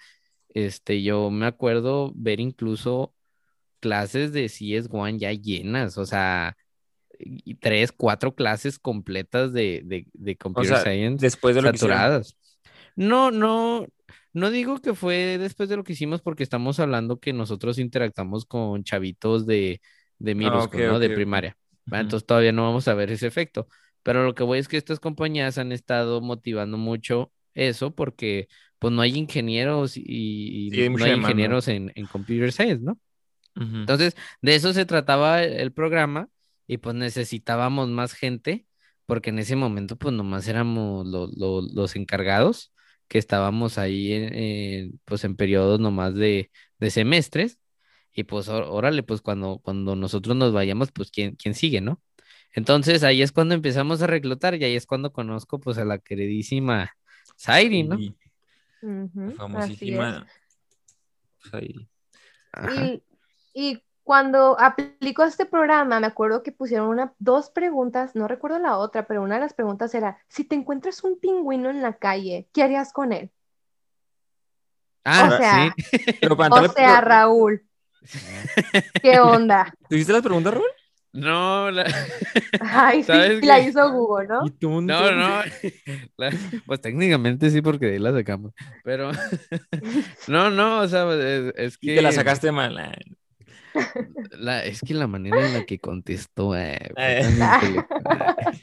[0.51, 3.15] este, yo me acuerdo ver incluso
[3.81, 6.59] clases de CS1 ya llenas, o sea,
[7.61, 12.37] tres, cuatro clases completas de, de, de computer science después de lo saturadas.
[12.95, 13.87] no, no,
[14.33, 18.45] no digo que fue después de lo que hicimos porque estamos hablando que nosotros interactamos
[18.45, 19.81] con chavitos de,
[20.19, 20.99] de ah, ¿no?
[20.99, 21.57] de primaria.
[21.91, 23.69] Entonces todavía no vamos a ver ese efecto.
[24.03, 28.93] Pero lo que voy es que estas compañías han estado motivando mucho eso porque pues
[28.93, 32.99] no hay ingenieros y, no hay ingenieros en, en, computer science, ¿no?
[33.57, 36.29] Entonces, de eso se trataba el programa
[36.69, 38.67] y pues necesitábamos más gente,
[39.07, 42.73] porque en ese momento pues nomás éramos los encargados
[43.09, 47.59] que estábamos ahí en, pues en periodos nomás de, de semestres
[48.13, 52.03] y pues órale, pues cuando, cuando nosotros nos vayamos, pues ¿quién, quién sigue, ¿no?
[52.53, 55.99] Entonces ahí es cuando empezamos a reclutar y ahí es cuando conozco pues a la
[55.99, 56.95] queridísima
[57.39, 57.99] Zairi, ¿no?
[59.37, 60.27] famosísima
[61.51, 61.89] Zairi.
[62.75, 63.03] Y,
[63.55, 68.79] y cuando aplicó este programa, me acuerdo que pusieron una, dos preguntas, no recuerdo la
[68.79, 72.49] otra, pero una de las preguntas era, si te encuentras un pingüino en la calle,
[72.55, 73.31] ¿qué harías con él?
[75.05, 76.27] Ah, o sea, sí.
[76.27, 77.63] o sea, Raúl.
[79.03, 79.75] ¿Qué onda?
[79.91, 80.71] ¿Tuviste las preguntas, Raúl?
[81.13, 81.85] No, la...
[82.63, 84.81] Ay, sí, la hizo Google, ¿no?
[84.81, 85.43] No, no,
[86.65, 89.11] pues técnicamente sí, porque de ahí la sacamos, pero
[90.29, 91.07] no, no, o sea,
[91.57, 91.93] es, que...
[91.93, 92.97] Y te la sacaste mal.
[93.75, 94.09] Eh.
[94.39, 96.93] La, es que la manera en la que contestó eh,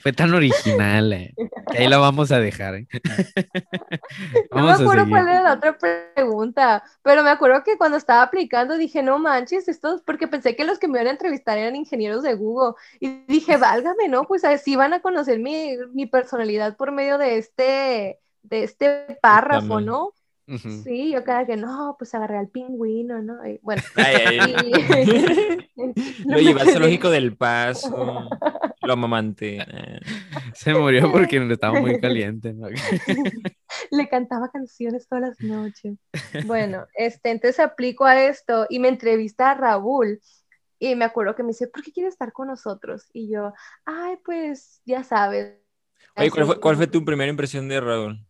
[0.02, 1.14] fue, tan, original.
[1.14, 1.34] Eh,
[1.72, 2.76] que ahí la vamos a dejar.
[2.76, 2.88] Eh.
[4.52, 8.78] no me acuerdo cuál era la otra pregunta, pero me acuerdo que cuando estaba aplicando
[8.78, 12.24] dije, no manches, esto porque pensé que los que me iban a entrevistar eran ingenieros
[12.24, 12.74] de Google.
[13.00, 14.26] Y dije, válgame, ¿no?
[14.26, 19.82] Pues así van a conocer mi, mi personalidad por medio de este, de este párrafo,
[19.82, 20.14] ¿no?
[20.84, 23.40] Sí, yo cada que no, pues agarré al pingüino, ¿no?
[23.64, 23.82] bueno.
[26.26, 28.30] lo lleva al zoológico del paso,
[28.84, 29.58] lo amamante.
[29.58, 30.00] Eh.
[30.54, 32.68] Se murió porque estaba muy caliente, ¿no?
[33.90, 35.98] Le cantaba canciones todas las noches.
[36.46, 40.20] Bueno, este, entonces aplico a esto y me entrevista a Raúl.
[40.78, 43.10] Y me acuerdo que me dice, ¿por qué quieres estar con nosotros?
[43.14, 43.54] Y yo,
[43.86, 45.56] ay, pues ya sabes.
[46.18, 48.26] Oye, ¿cuál fue, ¿cuál fue tu primera impresión de Raúl?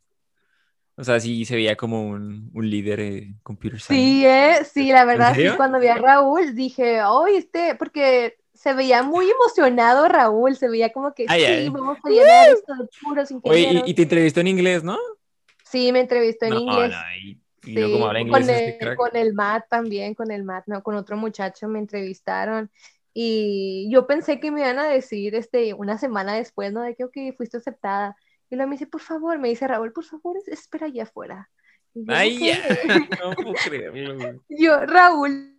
[0.97, 4.05] O sea, sí se veía como un, un líder en computer science.
[4.05, 8.73] Sí, eh, sí, la verdad, sí, cuando vi a Raúl dije, oh, este, porque se
[8.73, 13.29] veía muy emocionado Raúl, se veía como que sí, vamos a llenar esto de puros
[13.29, 13.83] ingenieros.
[13.83, 14.97] Oye, y, te entrevistó en inglés, ¿no?
[15.65, 16.93] Sí, me entrevistó en inglés.
[17.21, 20.63] y, sí, como habla inglés con, este el, con el Matt también, con el Matt,
[20.67, 22.71] no, con otro muchacho me entrevistaron.
[23.13, 26.81] Y yo pensé que me iban a decir este, una semana después, ¿no?
[26.81, 28.15] De que, ok, fuiste aceptada.
[28.49, 31.49] Y luego me dice, por favor, me dice Raúl, por favor, espera allá afuera.
[32.07, 32.57] Ay, ya,
[33.23, 34.41] no puedo creerlo.
[34.49, 35.55] Yo, Raúl,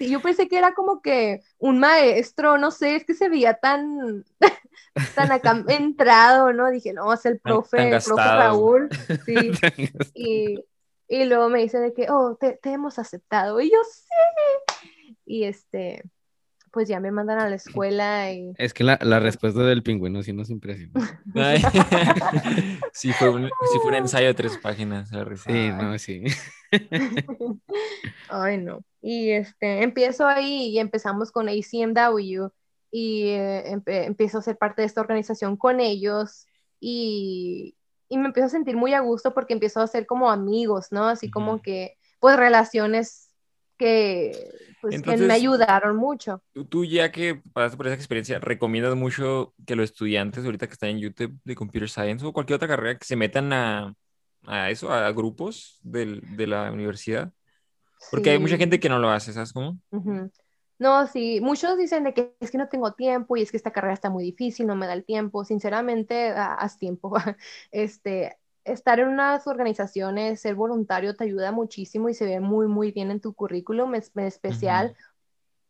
[0.00, 4.24] yo pensé que era como que un maestro, no sé, es que se veía tan,
[5.14, 6.70] tan acá entrado, ¿no?
[6.70, 8.88] Dije, no, es el profe, el profe Raúl.
[9.24, 9.50] Sí.
[10.14, 10.64] y,
[11.08, 13.60] y, luego me dice de que, oh, te, te hemos aceptado.
[13.60, 14.88] Y yo, sí.
[15.26, 16.04] Y este,
[16.78, 18.52] pues ya me mandan a la escuela y...
[18.56, 20.92] Es que la, la respuesta del pingüino sí nos impresionó.
[22.92, 25.10] sí, fue un, sí fue un ensayo de tres páginas.
[25.44, 26.22] Sí, no, sí.
[28.28, 28.84] Ay, no.
[29.02, 32.46] Y este, empiezo ahí y empezamos con ACMW
[32.92, 36.46] y eh, empiezo a ser parte de esta organización con ellos
[36.78, 37.74] y,
[38.08, 41.08] y me empiezo a sentir muy a gusto porque empiezo a ser como amigos, ¿no?
[41.08, 43.34] Así como que, pues relaciones
[43.78, 44.48] que,
[44.80, 46.42] pues, que me ayudaron mucho.
[46.68, 50.90] Tú, ya que pasaste por esa experiencia, ¿recomiendas mucho que los estudiantes ahorita que están
[50.90, 53.94] en YouTube de Computer Science o cualquier otra carrera que se metan a,
[54.46, 57.32] a eso, a grupos del, de la universidad?
[58.10, 59.78] Porque hay mucha gente que no lo hace, ¿sabes cómo?
[60.78, 63.72] No, sí, muchos dicen de que es que no tengo tiempo y es que esta
[63.72, 65.44] carrera está muy difícil, no me da el tiempo.
[65.44, 67.12] Sinceramente, haz tiempo.
[67.72, 68.38] Este,
[68.72, 73.10] estar en unas organizaciones, ser voluntario te ayuda muchísimo y se ve muy, muy bien
[73.10, 74.96] en tu currículum, es, especial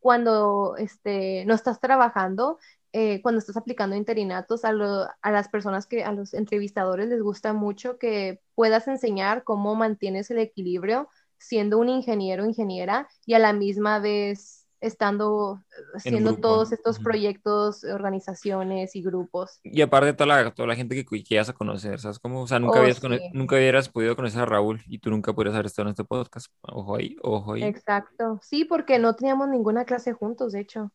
[0.01, 2.59] cuando este, no estás trabajando,
[2.93, 7.53] eh, cuando estás aplicando interinatos, a, a las personas que, a los entrevistadores les gusta
[7.53, 11.09] mucho que puedas enseñar cómo mantienes el equilibrio
[11.39, 15.63] siendo un ingeniero, ingeniera y a la misma vez estando
[15.95, 19.61] haciendo todos estos proyectos, organizaciones y grupos.
[19.65, 22.43] Y aparte toda la, toda la gente que, que a conocer, ¿sabes cómo?
[22.43, 23.01] O sea, nunca, oh, habías
[23.33, 26.49] nunca hubieras podido conocer a Raúl y tú nunca podrías haber estado en este podcast.
[26.63, 27.63] Ojo ahí, ojo ahí.
[27.63, 28.41] Exacto.
[28.43, 30.93] Sí, porque no teníamos ninguna clase juntos, de hecho.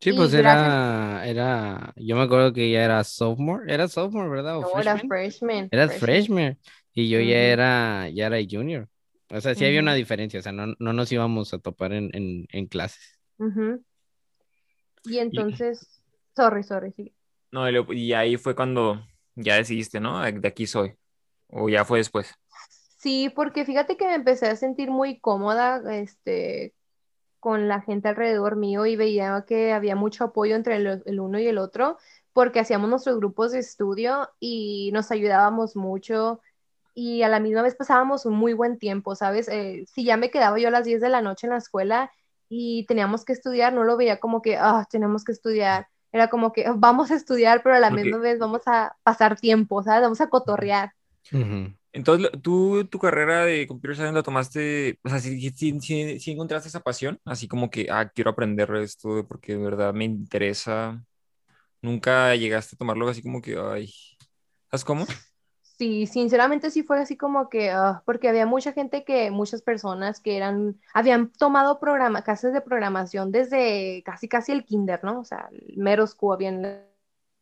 [0.00, 4.60] Sí, pues era, era, yo me acuerdo que ya era sophomore, era sophomore, ¿verdad?
[4.60, 5.68] no, era freshman.
[5.70, 6.58] Era freshman.
[6.92, 8.88] Y yo ya era, ya era junior.
[9.30, 12.10] O sea, sí había una diferencia, o sea, no, no nos íbamos a topar en,
[12.14, 13.18] en, en clases.
[15.04, 16.02] Y entonces,
[16.36, 17.14] sorry, sorry, sí.
[17.50, 20.20] No, y ahí fue cuando ya decidiste, ¿no?
[20.20, 20.96] De aquí soy.
[21.48, 22.34] O ya fue después.
[22.98, 26.74] Sí, porque fíjate que me empecé a sentir muy cómoda, este,
[27.38, 31.38] con la gente alrededor mío y veía que había mucho apoyo entre el, el, uno
[31.38, 31.98] y el otro,
[32.32, 36.40] porque hacíamos nuestros grupos de estudio y nos ayudábamos mucho
[36.94, 39.48] y a la misma vez pasábamos un muy buen tiempo, ¿sabes?
[39.48, 42.12] Eh, si ya me quedaba yo a las 10 de la noche en la escuela
[42.48, 45.88] y teníamos que estudiar, no lo veía como que, ah, tenemos que estudiar.
[46.12, 49.82] Era como que vamos a estudiar, pero a la misma vez vamos a pasar tiempo,
[49.82, 50.02] ¿sabes?
[50.02, 50.92] Vamos a cotorrear.
[51.92, 56.80] Entonces, ¿tú tu carrera de computer science la tomaste, o sea, si, si, encontraste esa
[56.80, 61.04] pasión, así como que, ah, quiero aprender esto porque de verdad me interesa,
[61.82, 63.92] nunca llegaste a tomarlo así como que, ay,
[64.70, 65.06] ¿sabes cómo?
[65.76, 70.20] Sí, sinceramente sí fue así como que, ah, porque había mucha gente que, muchas personas
[70.20, 75.18] que eran, habían tomado programa, clases de programación desde casi casi el kinder, ¿no?
[75.18, 76.84] O sea, el mero habían,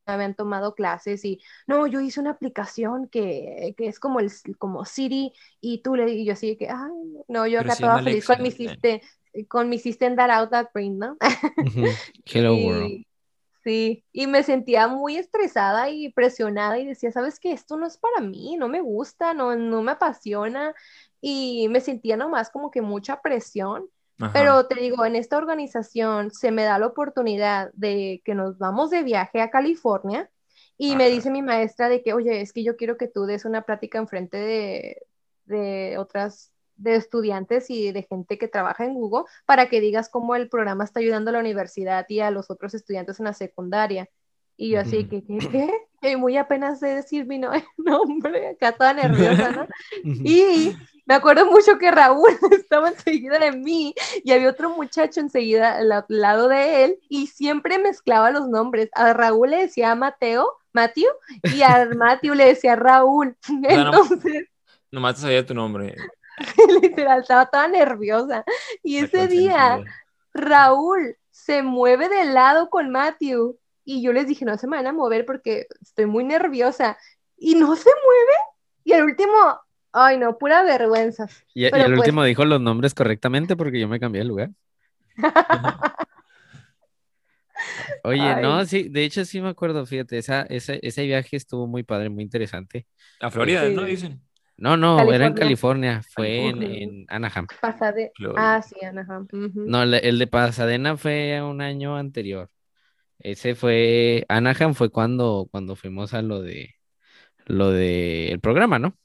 [0.06, 4.86] habían tomado clases y, no, yo hice una aplicación que, que es como el, como
[4.86, 8.40] Siri y tú le, y yo así que, ay, no, yo acá estaba feliz con
[8.40, 9.00] mi, system,
[9.46, 11.18] con mi system that out that print, ¿no?
[12.24, 13.04] Hello world.
[13.64, 17.52] Sí, y me sentía muy estresada y presionada y decía, ¿sabes qué?
[17.52, 20.74] Esto no es para mí, no me gusta, no, no me apasiona
[21.20, 23.88] y me sentía nomás como que mucha presión.
[24.32, 28.90] Pero te digo, en esta organización se me da la oportunidad de que nos vamos
[28.90, 30.30] de viaje a California
[30.78, 33.44] y me dice mi maestra de que, oye, es que yo quiero que tú des
[33.44, 35.06] una plática enfrente de,
[35.46, 40.34] de otras de estudiantes y de gente que trabaja en Google para que digas cómo
[40.34, 44.08] el programa está ayudando a la universidad y a los otros estudiantes en la secundaria.
[44.56, 45.70] Y yo así que, ¿qué?
[46.00, 46.16] ¿qué?
[46.16, 47.38] muy apenas sé decir mi
[47.76, 49.66] nombre, acá toda nerviosa, ¿no?
[50.04, 55.78] Y me acuerdo mucho que Raúl estaba enseguida de mí y había otro muchacho enseguida
[55.78, 58.88] al lado de él y siempre mezclaba los nombres.
[58.94, 61.08] A Raúl le decía Mateo, Matthew,
[61.54, 63.36] y a Matthew le decía Raúl.
[63.62, 64.48] Entonces...
[64.90, 65.96] No, nomás sabía tu nombre.
[66.82, 68.44] Literal, estaba toda nerviosa.
[68.82, 69.82] Y ese día,
[70.32, 73.58] Raúl se mueve de lado con Matthew.
[73.84, 76.96] Y yo les dije, no se me van a mover porque estoy muy nerviosa.
[77.36, 78.34] Y no se mueve.
[78.84, 79.60] Y el último,
[79.92, 81.28] ay no, pura vergüenza.
[81.54, 84.50] Y, el pues último dijo los nombres correctamente porque yo me cambié de lugar.
[88.04, 91.84] Oye, no, sí, de hecho sí me acuerdo, fíjate, esa, ese, ese viaje estuvo muy
[91.84, 92.86] padre, muy interesante.
[93.20, 93.84] A Florida, ¿no?
[93.84, 94.20] Dicen.
[94.56, 97.46] No, no, era en California, fue en, Anaheim.
[98.36, 99.26] Ah, sí, Anaheim.
[99.54, 102.48] No, el, de Pasadena fue un año anterior.
[103.18, 106.74] Ese fue, Anaheim fue cuando, cuando fuimos a lo de,
[107.46, 108.96] lo de el programa, ¿no?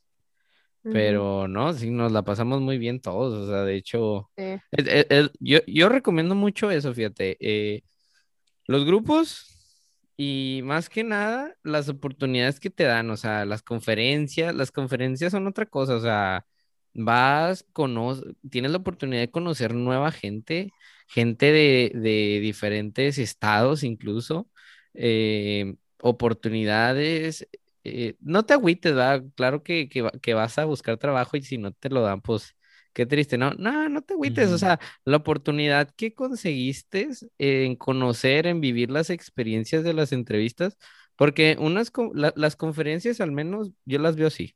[0.84, 4.32] Pero no, sí, nos la pasamos muy bien todos, o sea, de hecho,
[5.40, 7.84] yo, yo recomiendo mucho eso, fíjate, eh,
[8.68, 9.57] los grupos
[10.18, 15.32] y más que nada, las oportunidades que te dan, o sea, las conferencias, las conferencias
[15.32, 16.46] son otra cosa, o sea,
[16.94, 17.66] vas,
[18.50, 20.72] tienes la oportunidad de conocer nueva gente,
[21.08, 21.92] gente de,
[22.42, 24.50] diferentes estados incluso,
[24.94, 27.48] eh, oportunidades,
[27.84, 29.24] eh, no te agüites, ¿verdad?
[29.36, 32.57] Claro que, que, vas a buscar trabajo y si no te lo dan, pues
[32.98, 38.48] qué triste, no, no, no te agüites, o sea, la oportunidad que conseguiste en conocer,
[38.48, 40.78] en vivir las experiencias de las entrevistas,
[41.16, 41.92] Porque unas,
[42.36, 44.56] las conferencias al menos yo las veo así.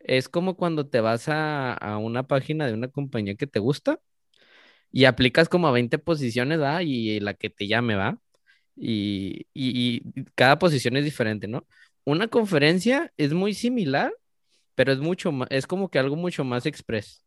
[0.00, 4.00] Es como cuando te vas a, a, una página de una compañía que te gusta
[4.92, 6.82] y aplicas como a 20 posiciones, ¿va?
[6.82, 8.18] Y la que te llame, ¿va?
[8.76, 11.66] Y, y, y cada posición es diferente, ¿no?
[12.04, 14.12] Una conferencia es muy similar,
[14.76, 17.24] pero es mucho más, es como que algo mucho más express.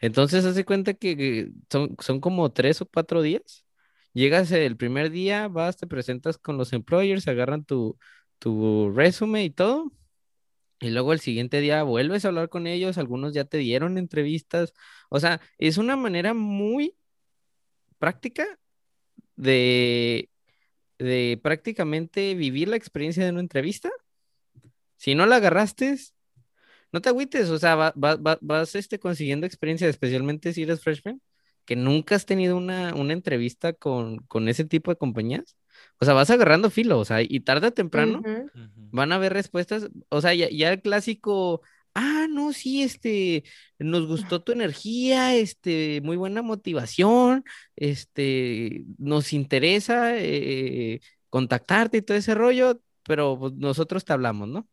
[0.00, 3.64] Entonces, hace cuenta que son, son como tres o cuatro días.
[4.12, 7.98] Llegas el primer día, vas, te presentas con los employers, agarran tu,
[8.38, 9.92] tu resume y todo.
[10.80, 14.74] Y luego el siguiente día vuelves a hablar con ellos, algunos ya te dieron entrevistas.
[15.08, 16.96] O sea, es una manera muy
[17.98, 18.46] práctica
[19.36, 20.30] de,
[20.98, 23.90] de prácticamente vivir la experiencia de una entrevista.
[24.96, 25.96] Si no la agarraste,
[26.94, 31.20] no te agüites, o sea, vas este, consiguiendo experiencia, especialmente si eres freshman,
[31.64, 35.56] que nunca has tenido una, una entrevista con, con, ese tipo de compañías.
[35.98, 38.22] O sea, vas agarrando filo, o sea, y tarde o temprano
[38.92, 41.62] van a haber respuestas, o sea, ya, ya, el clásico,
[41.94, 43.42] ah, no, sí, este,
[43.80, 47.42] nos gustó tu energía, este, muy buena motivación,
[47.74, 54.68] este, nos interesa eh, contactarte y todo ese rollo, pero pues, nosotros te hablamos, ¿no?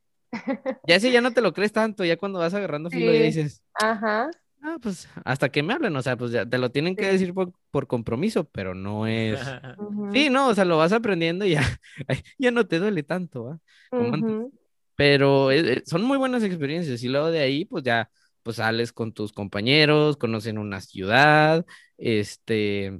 [0.88, 3.64] Ya si ya no te lo crees tanto, ya cuando vas agarrando filo y dices,
[3.74, 4.30] ajá.
[4.64, 7.34] Ah, pues hasta que me hablen, o sea, pues ya te lo tienen que decir
[7.34, 9.40] por, compromiso, pero no es.
[10.14, 11.62] Sí, no, o sea, lo vas aprendiendo y ya,
[12.38, 13.60] ya no te duele tanto, ¿va?
[14.96, 18.12] Pero eh, eh, son muy buenas experiencias y luego de ahí, pues ya,
[18.44, 21.66] pues sales con tus compañeros, conocen una ciudad,
[21.98, 23.00] este,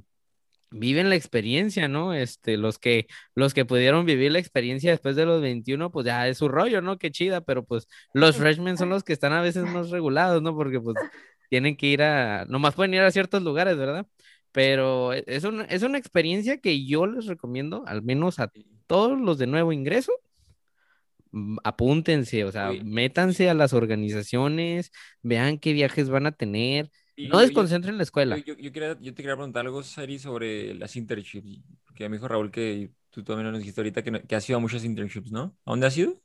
[0.72, 2.14] viven la experiencia, ¿no?
[2.14, 6.28] Este, los que, los que pudieron vivir la experiencia después de los 21, pues ya
[6.28, 6.98] es su rollo, ¿no?
[6.98, 10.54] Qué chida, pero pues los freshmen son los que están a veces más regulados, ¿no?
[10.54, 10.96] Porque pues
[11.50, 14.06] tienen que ir a, nomás pueden ir a ciertos lugares, ¿verdad?
[14.52, 18.50] Pero e, es una, es una experiencia que yo les recomiendo, al menos a
[18.86, 20.12] todos los de nuevo ingreso,
[21.32, 24.92] mm, apúntense, o sea, métanse a las organizaciones,
[25.22, 28.38] vean qué viajes van a tener, no desconcentren la escuela.
[28.38, 31.60] Yo, yo, quería, yo, te quería preguntar algo, Sari, sobre las internships.
[31.84, 34.60] Porque me dijo Raúl que tú también nos dijiste ahorita que, que has ido a
[34.60, 35.54] muchas internships, ¿no?
[35.64, 36.20] ¿A dónde has ido?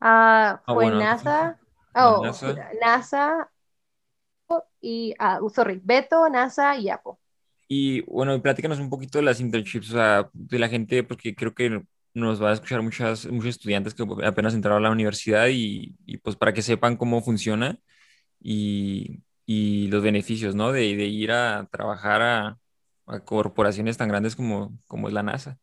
[0.00, 1.58] Ah, fue NASA.
[1.94, 3.50] Oh, NASA.
[4.80, 7.18] y, ah, sorry, Beto, NASA y Apo.
[7.66, 11.54] Y bueno, platícanos un poquito de las internships, o sea, de la gente, porque creo
[11.54, 11.82] que
[12.14, 16.18] nos va a escuchar muchas, muchos estudiantes que apenas entraron a la universidad y, y
[16.18, 17.78] pues para que sepan cómo funciona
[18.40, 19.22] y,
[19.52, 20.70] y los beneficios, ¿no?
[20.70, 22.58] De, de ir a trabajar a,
[23.24, 25.58] corporaciones tan grandes como, como es la NASA.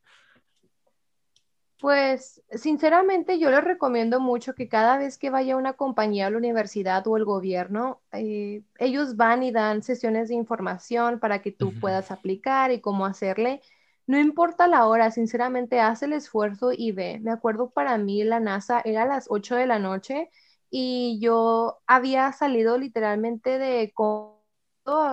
[1.80, 6.38] Pues sinceramente yo les recomiendo mucho que cada vez que vaya una compañía a la
[6.38, 11.74] universidad o el gobierno, eh, ellos van y dan sesiones de información para que tú
[11.80, 13.62] puedas aplicar y cómo hacerle.
[14.06, 17.22] No importa la hora, sinceramente haz el esfuerzo y ve.
[17.22, 20.30] Me acuerdo para mí la NASA era a las 8 de la noche
[20.70, 23.93] y yo había salido literalmente de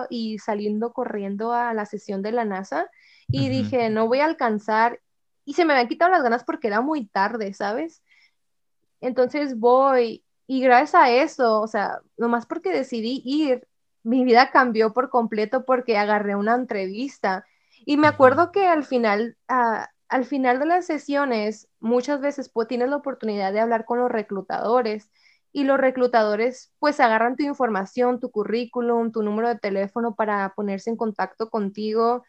[0.09, 2.89] y saliendo corriendo a la sesión de la NASA
[3.27, 5.01] y dije, no voy a alcanzar
[5.43, 8.01] y se me habían quitado las ganas porque era muy tarde, ¿sabes?
[9.01, 13.67] Entonces voy y gracias a eso, o sea, nomás porque decidí ir,
[14.03, 17.45] mi vida cambió por completo porque agarré una entrevista.
[17.85, 22.67] Y me acuerdo que al final, ah, al final de las sesiones, muchas veces pues,
[22.67, 25.09] tienes la oportunidad de hablar con los reclutadores
[25.55, 30.89] y los reclutadores pues agarran tu información, tu currículum, tu número de teléfono para ponerse
[30.89, 32.25] en contacto contigo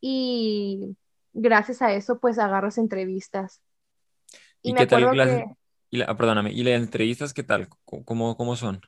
[0.00, 0.96] y
[1.32, 3.60] gracias a eso pues agarras entrevistas.
[4.62, 5.42] ¿Y, qué tal las,
[5.90, 7.68] y perdóname, ¿y las entrevistas qué tal?
[7.84, 8.80] ¿Cómo, cómo son?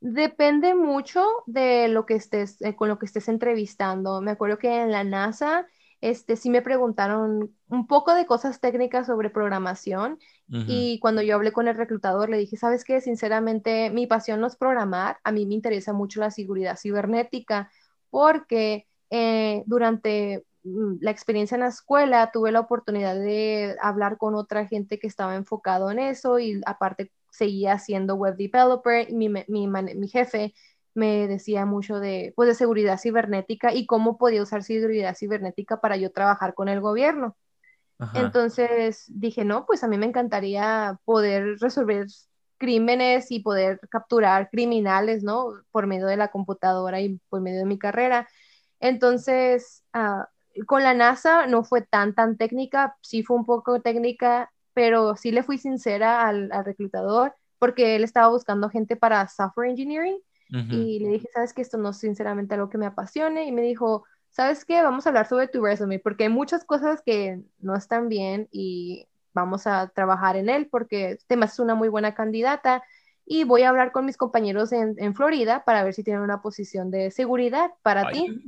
[0.00, 4.20] Depende mucho de lo que estés, eh, con lo que estés entrevistando.
[4.20, 5.68] Me acuerdo que en la NASA
[6.00, 10.18] este, sí me preguntaron un poco de cosas técnicas sobre programación
[10.50, 13.02] y cuando yo hablé con el reclutador le dije, ¿sabes qué?
[13.02, 17.70] Sinceramente, mi pasión no es programar, a mí me interesa mucho la seguridad cibernética
[18.10, 24.34] porque eh, durante mm, la experiencia en la escuela tuve la oportunidad de hablar con
[24.34, 29.12] otra gente que estaba enfocado en eso y aparte seguía siendo web developer.
[29.12, 30.54] Mi, mi, mi jefe
[30.98, 35.96] me decía mucho de, pues, de seguridad cibernética y cómo podía usar seguridad cibernética para
[35.96, 37.36] yo trabajar con el gobierno.
[38.14, 42.06] Entonces dije, no, pues a mí me encantaría poder resolver
[42.56, 45.52] crímenes y poder capturar criminales, ¿no?
[45.72, 48.28] Por medio de la computadora y por medio de mi carrera.
[48.78, 50.28] Entonces, ah,
[50.66, 55.32] con la NASA no fue tan, tan técnica, sí fue un poco técnica, pero sí
[55.32, 60.20] le fui sincera al, al reclutador porque él estaba buscando gente para software engineering
[60.68, 63.46] y le dije, ¿sabes que Esto no es sinceramente algo que me apasione.
[63.46, 64.82] Y me dijo, ¿sabes qué?
[64.82, 69.08] Vamos a hablar sobre tu resume, porque hay muchas cosas que no están bien y
[69.34, 72.82] vamos a trabajar en él porque Temas es una muy buena candidata
[73.30, 76.40] y voy a hablar con mis compañeros en, en Florida para ver si tienen una
[76.40, 78.42] posición de seguridad para ti.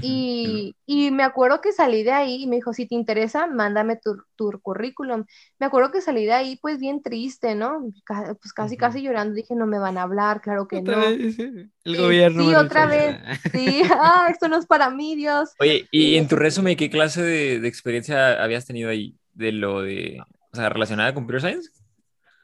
[0.00, 3.96] Y, y, me acuerdo que salí de ahí y me dijo, si te interesa, mándame
[3.96, 5.24] tu, tu, currículum.
[5.58, 7.92] Me acuerdo que salí de ahí pues bien triste, ¿no?
[8.40, 11.02] Pues casi, casi llorando, dije, no me van a hablar, claro que no.
[11.02, 12.48] el gobierno.
[12.48, 13.16] Sí, otra vez.
[13.50, 15.50] Sí, ah, esto no es para mí, Dios.
[15.58, 19.16] Oye, ¿y en tu resumen qué clase de, de experiencia habías tenido ahí?
[19.34, 20.18] De lo de,
[20.52, 21.85] o sea, relacionada con Computer Science?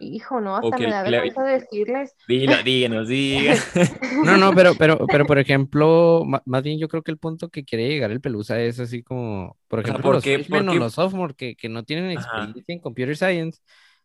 [0.03, 2.15] Hijo, no, hasta me da vergüenza decirles.
[2.27, 3.65] Dilo, díganos, díganos.
[4.25, 7.65] No, no, pero, pero, pero por ejemplo, más bien yo creo que el punto que
[7.65, 11.55] quiere llegar el Pelusa es así como, por ejemplo, los freshmen o los sophomore que,
[11.55, 13.61] que no tienen experiencia en computer science,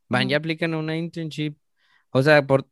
[0.07, 1.55] van y aplican a una internship.
[2.11, 2.67] O sea, por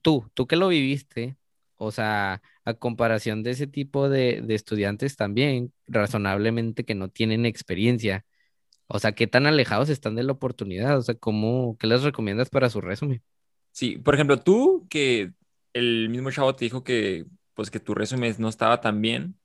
[0.00, 1.36] tú, tú que lo viviste,
[1.76, 7.44] o sea, a comparación de ese tipo de, de estudiantes también, razonablemente que no tienen
[7.46, 8.24] experiencia
[8.86, 10.98] o sea, ¿qué tan alejados están de la oportunidad?
[10.98, 13.22] O sea, ¿cómo, qué les recomiendas para su resumen?
[13.70, 15.32] Sí, por ejemplo, tú que
[15.72, 17.24] el mismo chavo te dijo que,
[17.54, 19.36] pues, que tu resumen no estaba tan bien,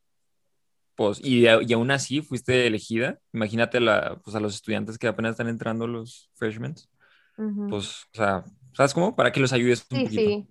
[0.96, 3.20] pues, y, y aún así fuiste elegida.
[3.32, 6.76] Imagínate la, pues, a los estudiantes que apenas están entrando los freshmen.
[7.70, 9.16] Pues, o sea, ¿sabes cómo?
[9.16, 10.22] Para que los ayudes un sí, poquito.
[10.22, 10.48] Sí.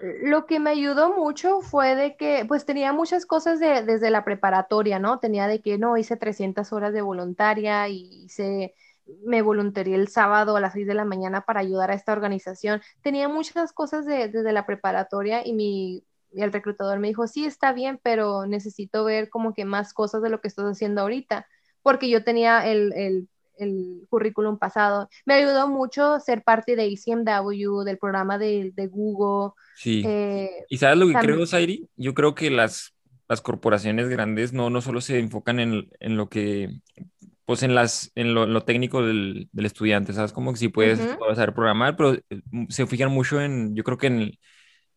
[0.00, 4.24] Lo que me ayudó mucho fue de que, pues tenía muchas cosas de, desde la
[4.24, 5.18] preparatoria, ¿no?
[5.18, 8.74] Tenía de que, no, hice 300 horas de voluntaria y hice,
[9.24, 12.80] me voluntarié el sábado a las 6 de la mañana para ayudar a esta organización.
[13.02, 17.72] Tenía muchas cosas de, desde la preparatoria y mi, el reclutador me dijo, sí, está
[17.72, 21.46] bien, pero necesito ver como que más cosas de lo que estás haciendo ahorita,
[21.82, 23.28] porque yo tenía el, el
[23.58, 25.08] el currículum pasado.
[25.26, 29.52] Me ayudó mucho ser parte de ECMW, del programa de, de Google.
[29.76, 30.02] Sí.
[30.06, 31.88] Eh, ¿Y sabes lo que creo, Zairi?
[31.96, 32.94] Yo creo que las,
[33.28, 36.80] las corporaciones grandes no, no solo se enfocan en, en lo que,
[37.44, 40.32] pues en, las, en lo, técnico del, del, estudiante, ¿sabes?
[40.32, 42.22] Como que si puedes, saber programar, pero eh,
[42.68, 44.20] se fijan mucho en, yo creo que en,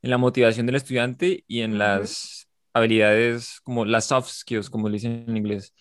[0.02, 4.94] en la motivación del estudiante y en las habilidades como las soft skills, como le
[4.94, 5.74] dicen en inglés.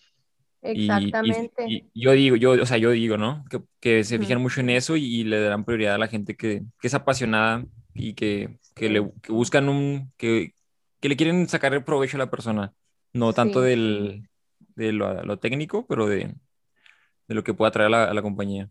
[0.61, 1.65] Exactamente.
[1.67, 3.43] Y, yo digo, yo, o sea, yo digo, ¿no?
[3.49, 6.63] Que, que se fijan mucho en eso y, le darán prioridad a la gente que,
[6.79, 10.53] que es apasionada y que, que le que buscan un, que,
[10.99, 12.73] que, le quieren sacar el provecho a la persona.
[13.13, 14.29] No tanto del,
[14.75, 16.33] de lo, lo, técnico, pero de,
[17.27, 18.69] de, lo que pueda traer a la, a la compañía.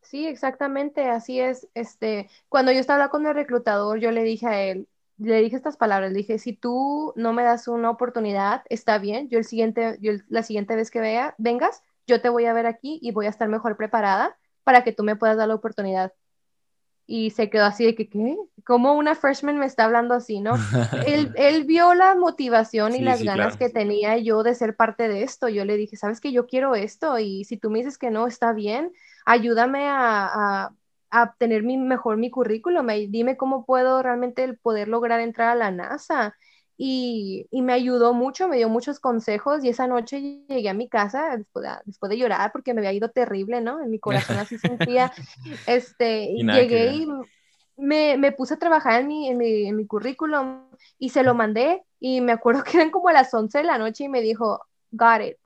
[0.00, 1.68] Sí, exactamente, así es.
[1.74, 4.88] Este, cuando yo estaba con el reclutador, yo le dije a él,
[5.22, 9.28] le dije estas palabras, le dije, si tú no me das una oportunidad, está bien,
[9.28, 12.66] yo, el siguiente, yo la siguiente vez que vea, vengas, yo te voy a ver
[12.66, 16.12] aquí y voy a estar mejor preparada para que tú me puedas dar la oportunidad.
[17.06, 18.36] Y se quedó así de que, ¿qué?
[18.64, 20.54] ¿Cómo una freshman me está hablando así, no?
[21.06, 25.22] él, él, vio la motivación y las ganas que tenía yo de ser parte de
[25.22, 25.48] esto.
[25.48, 27.18] Yo le dije, ¿sabes que yo quiero esto?
[27.18, 28.92] Y si tú me dices que no, está bien,
[29.24, 30.72] ayúdame a a
[31.12, 36.36] obtener mi, mejor mi currículum, dime cómo puedo realmente poder lograr entrar a la NASA.
[36.78, 40.88] Y, y, me ayudó mucho, me dio muchos consejos y esa noche llegué a mi
[40.88, 43.80] casa después de, después de llorar porque me había ido terrible, ¿no?
[43.82, 45.12] En mi corazón así sentía,
[45.66, 47.06] este, y llegué y
[47.76, 51.34] me, me, puse a trabajar en mi, en, mi, en mi currículum y se lo
[51.34, 54.22] mandé y me acuerdo que eran como a las 11 de la noche y me
[54.22, 54.60] dijo,
[54.90, 55.36] got it.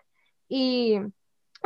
[0.49, 1.01] Y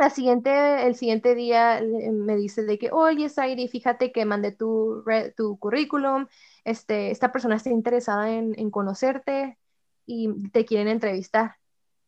[0.01, 1.79] la siguiente, el siguiente día
[2.11, 5.03] me dice de que, oye, Sairi, fíjate que mandé tu,
[5.37, 6.25] tu currículum,
[6.63, 9.59] este, esta persona está interesada en, en, conocerte
[10.07, 11.57] y te quieren entrevistar.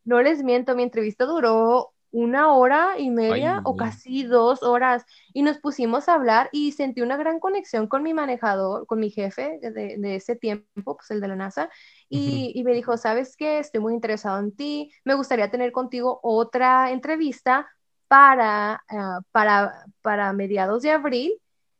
[0.05, 5.43] No les miento, mi entrevista duró una hora y media o casi dos horas y
[5.43, 9.59] nos pusimos a hablar y sentí una gran conexión con mi manejador, con mi jefe
[9.61, 11.69] de, de ese tiempo, pues el de la NASA,
[12.09, 16.19] y, y, me dijo, sabes qué, estoy muy interesado en ti, me gustaría tener contigo
[16.23, 17.67] otra entrevista
[18.13, 21.33] para, ah, para, para mediados de abril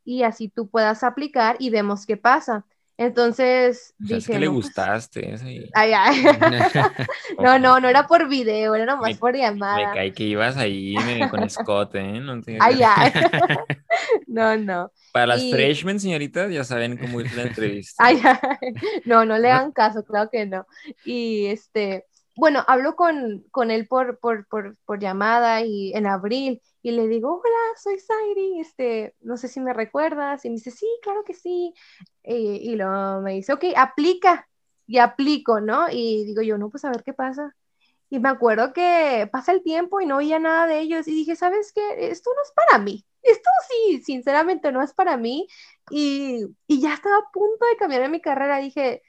[0.04, 2.66] y así tú puedas aplicar y vemos qué pasa.
[2.98, 4.18] Entonces dije.
[4.18, 5.36] Es que le pues, gustaste.
[5.76, 6.24] Ay, ay.
[7.40, 9.90] no, no, no era por video, era nomás por llamada.
[9.90, 10.96] Me cae que ibas ahí
[11.30, 12.20] con Scott, ¿eh?
[12.20, 13.12] No, ay, ay.
[14.26, 14.92] no, no.
[15.12, 18.04] Para las freshmen, señoritas, ya saben cómo ir la entrevista.
[19.06, 20.66] No, no le hagan caso, claro que no.
[21.06, 26.62] Y este, bueno, hablo con, con él por, por, por, por, llamada y en abril
[26.82, 30.44] y le digo, hola, soy Sairi, este, no sé si me recuerdas.
[30.46, 31.74] Y me dice, sí, claro que sí.
[32.24, 32.36] Y,
[32.72, 34.48] y luego me dice, ok, aplica.
[34.88, 35.88] Y aplico, ¿no?
[35.90, 37.56] Y digo yo, no, pues a ver qué pasa.
[38.10, 41.08] Y me acuerdo que pasa el tiempo y no oía nada de ellos.
[41.08, 41.82] Y dije, ¿sabes qué?
[42.12, 43.06] Esto no es para mí.
[43.24, 45.48] Esto sí, sinceramente no es para mí.
[45.90, 48.58] Y, y ya estaba a punto de cambiar mi carrera.
[48.60, 49.02] Dije,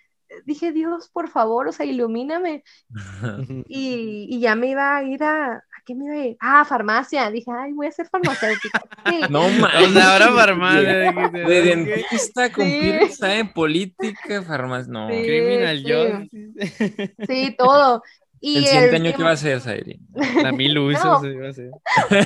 [0.44, 2.64] dije, Dios, por favor, o sea, ilumíname.
[3.68, 6.36] y, y, ya me iba a ir a, qué me iba a ir?
[6.40, 7.30] Ah, farmacia.
[7.30, 8.82] Dije, ay, voy a ser farmacéutica.
[9.30, 9.96] No mames.
[9.96, 11.12] ahora farmacia.
[11.32, 14.92] De dentista, computer science, política, farmacia.
[14.92, 15.08] No.
[15.08, 17.10] Criminal sí.
[17.28, 18.02] Sí, todo.
[18.40, 20.00] Y el siguiente año, ¿qué va a ser, Sairi?
[20.42, 21.70] La mil usos iba a hacer.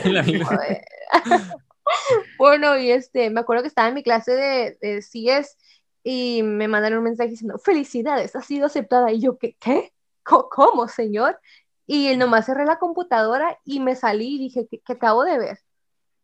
[0.05, 0.45] La mil
[2.39, 5.57] bueno, y este, me acuerdo que estaba en mi clase de, de CIES
[6.03, 9.13] y me mandaron un mensaje diciendo, felicidades, has sido aceptada.
[9.13, 9.57] Y yo, ¿qué?
[9.61, 9.93] ¿Qué?
[10.23, 11.39] ¿Cómo, señor?
[11.87, 15.59] Y nomás cerré la computadora y me salí y dije, ¿qué, acabo de ver?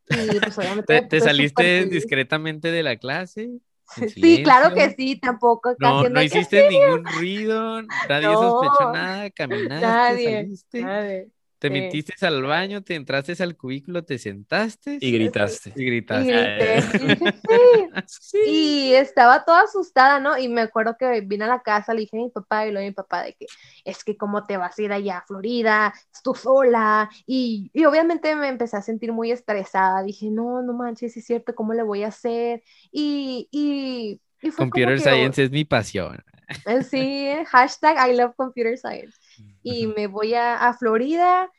[0.09, 0.57] Y pues.
[1.09, 3.51] ¿Te, saliste discretamente de la clase?
[3.87, 5.75] Sí, claro que sí, tampoco.
[5.79, 10.81] No, no hiciste ningún ruido, nadie sospechó nada, caminaste, nadie, saliste.
[10.83, 11.29] Nadie.
[11.65, 14.99] Te metiste al baño, te entraste al cubículo, te sentaste.
[15.01, 15.73] Y gritaste.
[15.75, 16.83] Y gritaste.
[18.47, 20.37] Y, estaba toda asustada, ¿no?
[20.37, 22.85] Y me acuerdo que vine a la casa, le dije a mi papá y luego
[22.85, 23.47] a mi papá de que
[23.83, 27.09] es que cómo te vas a ir allá a Florida, tú sola.
[27.25, 30.03] Y, y obviamente me empecé a sentir muy estresada.
[30.03, 32.63] Dije, no, no manches, es cierto, ¿cómo le voy a hacer?
[32.93, 36.23] Y, y, y Computer Science es mi pasión.
[36.67, 39.19] Eh, sí, hashtag I love Computer Science
[39.63, 41.51] y me voy a, a, Florida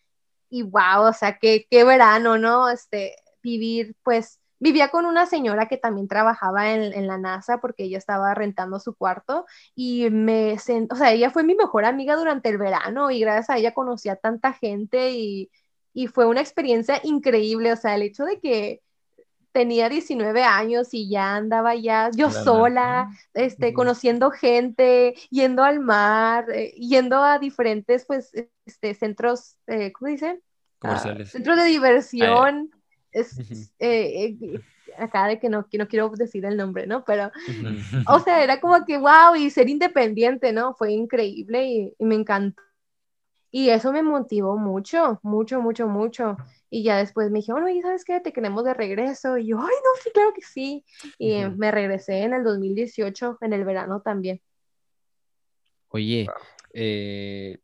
[0.50, 2.70] y wow, o sea, qué, qué verano, ¿no?
[2.70, 7.84] Este, vivir, pues, vivía con una señora que también trabajaba en, en, la NASA porque
[7.84, 9.46] ella estaba rentando su cuarto
[9.76, 13.58] y me, o sea, ella fue mi mejor amiga durante el verano y gracias a
[13.58, 15.52] ella conocí a tanta gente y,
[15.94, 18.82] y fue una experiencia increíble, o sea, el hecho de que
[19.56, 26.46] tenía 19 años y ya andaba ya yo sola, este, conociendo gente, yendo al mar,
[26.52, 28.34] eh, yendo a diferentes, pues,
[28.66, 30.42] este, centros, eh, ¿cómo dicen?
[30.78, 31.30] Comerciales.
[31.30, 32.70] centros de diversión.
[33.14, 33.40] Es,
[33.80, 34.36] eh,
[34.98, 37.06] acá de que no, que no quiero decir el nombre, ¿no?
[37.06, 37.32] Pero,
[38.10, 40.74] o sea, era como que, wow, y ser independiente, ¿no?
[40.74, 42.62] Fue increíble y, y me encantó.
[43.58, 46.36] Y eso me motivó mucho, mucho, mucho, mucho.
[46.70, 48.20] Y ya después me dije, bueno, ¿y sabes qué?
[48.20, 49.38] Te queremos de regreso.
[49.38, 50.84] Y yo, ay, no, sí, claro que sí.
[51.18, 54.42] Y me regresé en el 2018, en el verano también.
[55.88, 56.28] Oye,
[56.74, 57.60] eh,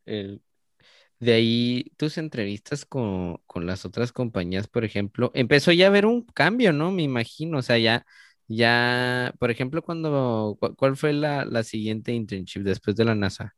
[1.20, 6.22] de ahí tus entrevistas con, las otras compañías, por ejemplo, empezó ya a haber un
[6.22, 6.94] cambio, ¿no?
[6.94, 8.06] Me imagino, o sea, ya,
[8.48, 13.58] ya, por ejemplo, cuando, ¿cuál fue la, la siguiente internship después de la NASA?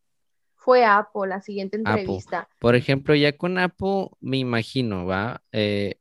[0.63, 2.47] Fue Apple, la siguiente entrevista.
[2.59, 5.41] Por ejemplo, ya con Apple, me imagino, ¿va?
[5.51, 5.95] Eh,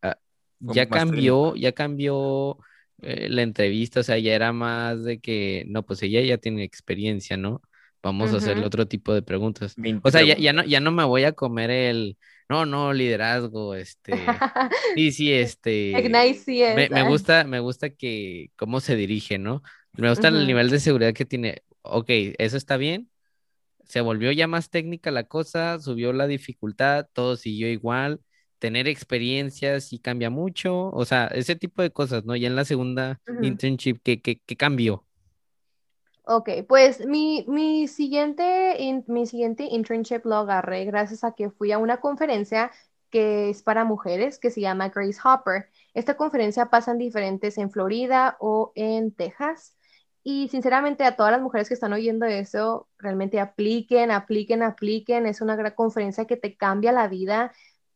[0.60, 2.58] ya cambió, ya cambió
[3.00, 6.62] eh, la entrevista, o sea, ya era más de que, no, pues ella ya tiene
[6.62, 7.60] experiencia, ¿no?
[8.04, 9.74] Vamos a hacerle otro tipo de preguntas.
[10.02, 12.16] O sea, ya, no, ya no me voy a comer el,
[12.48, 14.12] no, no, liderazgo, este,
[14.96, 15.92] sí, sí, este,
[16.76, 19.62] me, me, gusta, me gusta que, cómo se dirige, ¿no?
[19.94, 21.62] Me gusta el nivel de seguridad que tiene.
[21.82, 22.06] Ok,
[22.38, 23.08] eso está bien,
[23.84, 28.20] se volvió ya más técnica la cosa, subió la dificultad, todo siguió igual,
[28.58, 32.36] tener experiencias y cambia mucho, o sea, ese tipo de cosas, ¿no?
[32.36, 35.04] Ya en la segunda internship, ¿qué, qué, cambió?
[36.24, 41.78] Ok, pues mi, mi, siguiente, mi siguiente internship lo agarré gracias a que fui a
[41.78, 42.70] una conferencia
[43.12, 45.68] que es para mujeres, que se llama Grace Hopper.
[45.92, 49.76] Esta conferencia pasa en diferentes en Florida o en Texas.
[50.24, 55.26] Y sinceramente a todas las mujeres que están oyendo eso, realmente apliquen, apliquen, apliquen.
[55.26, 57.52] Es una gran conferencia que te cambia la vida.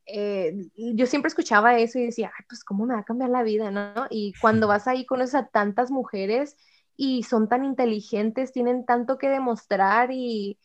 [0.06, 3.42] Eh, yo siempre escuchaba eso y decía, Ay, pues cómo me va a cambiar la
[3.42, 4.06] vida, ¿no?
[4.10, 6.56] Y cuando vas ahí conoces a tantas mujeres
[6.96, 10.58] y son tan inteligentes, tienen tanto que demostrar y,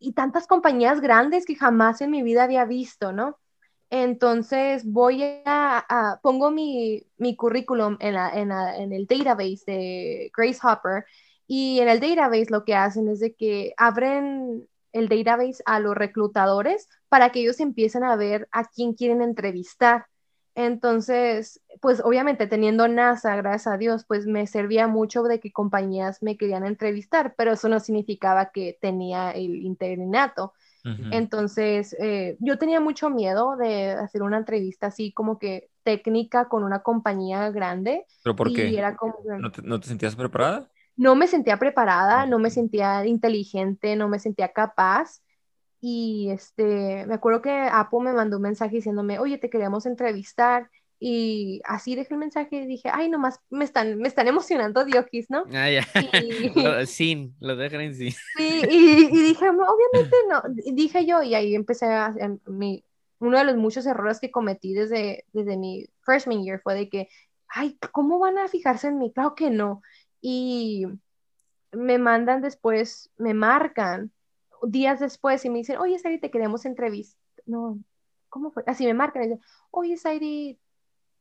[0.00, 3.38] y tantas compañías grandes que jamás en mi vida había visto, ¿no?
[3.90, 11.04] Entonces voy a, pongo mi, mi currículum en, en, el database de Grace Hopper
[11.46, 15.94] y en el database lo que hacen es de que abren el database a los
[15.94, 20.06] reclutadores para que ellos empiecen a ver a quién quieren entrevistar.
[20.54, 26.22] Entonces, pues obviamente teniendo NASA, gracias a Dios, pues me servía mucho de que compañías
[26.22, 30.54] me querían entrevistar, pero eso no significaba que tenía el interinato.
[30.84, 36.62] Entonces, eh, yo tenía mucho miedo de hacer una entrevista así como que técnica con
[36.62, 38.04] una compañía grande.
[38.22, 38.82] ¿Pero por qué?
[39.62, 40.68] ¿No, te, sentías preparada?
[40.96, 45.22] No me sentía preparada, no me sentía inteligente, no me sentía capaz.
[45.80, 50.70] Y este, me acuerdo que Apple me mandó un mensaje diciéndome, oye, te queríamos entrevistar.
[51.00, 55.28] Y así dejé el mensaje y dije, ay, nomás me están, me están emocionando Diokis,
[55.28, 55.44] ¿no?
[55.52, 55.84] Ah, ya.
[56.86, 58.10] sin, lo dejan en sí.
[58.36, 60.42] Sí, y, dije, obviamente no,
[60.72, 62.14] dije yo, y ahí empecé a,
[62.46, 62.84] mi,
[63.18, 67.08] uno de los muchos errores que cometí desde, desde mi freshman year fue de que,
[67.48, 69.12] ay, ¿cómo van a fijarse en mí?
[69.12, 69.82] Claro que no.
[70.20, 70.86] Y
[71.72, 74.12] me mandan después, me marcan
[74.62, 77.20] días después y me dicen, oye, Sari, te queremos entrevistar.
[77.46, 77.78] No,
[78.28, 78.64] ¿cómo fue?
[78.66, 80.58] Así me marcan y dicen, oye, Sairi,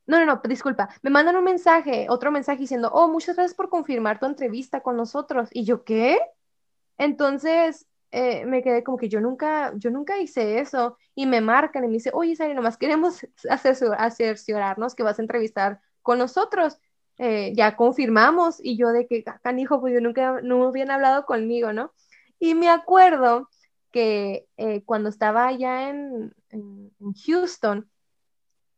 [0.05, 3.69] no, no, no, disculpa, me mandan un mensaje, otro mensaje diciendo, oh, muchas gracias por
[3.69, 5.49] confirmar tu entrevista con nosotros.
[5.51, 6.19] Y yo, ¿qué?
[6.97, 10.97] Entonces, eh, me quedé como que yo nunca, yo nunca hice eso.
[11.15, 13.25] Y me marcan y me dice, oye, Sari, nomás queremos
[13.63, 16.79] cerciorarnos que vas a entrevistar con nosotros.
[17.17, 18.57] Eh, ya confirmamos.
[18.61, 21.93] Y yo de que, canijo, pues yo nunca, no habían hablado conmigo, ¿no?
[22.39, 23.49] Y me acuerdo
[23.91, 26.91] que eh, cuando estaba allá en, en
[27.25, 27.89] Houston,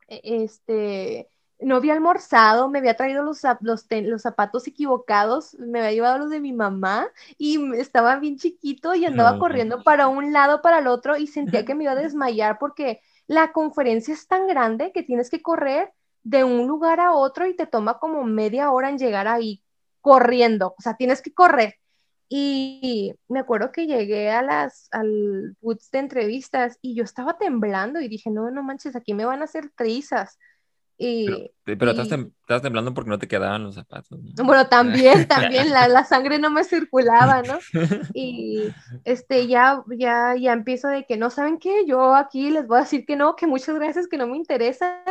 [0.07, 1.29] este,
[1.59, 6.29] no había almorzado, me había traído los, los, los, zapatos equivocados, me había llevado los
[6.29, 10.87] de mi mamá y estaba bien chiquito y andaba corriendo para un lado, para el
[10.87, 15.03] otro y sentía que me iba a desmayar porque la conferencia es tan grande que
[15.03, 15.93] tienes que correr
[16.23, 19.61] de un lugar a otro y te toma como media hora en llegar ahí
[20.01, 21.79] corriendo, o sea, tienes que correr.
[22.28, 28.01] Y me acuerdo que llegué a las, al boots de entrevistas y yo estaba temblando
[28.01, 30.38] y dije, no, no manches, aquí me van a hacer trizas.
[30.97, 34.17] Y, pero, estás, temblando porque no te quedaban los zapatos.
[34.36, 37.59] Bueno, también, también la, la, sangre no me circulaba, ¿no?
[38.13, 38.69] Y
[39.03, 42.82] este, ya, ya, ya empiezo de que no saben qué, yo aquí les voy a
[42.82, 45.03] decir que no, que muchas gracias, que no me interesa.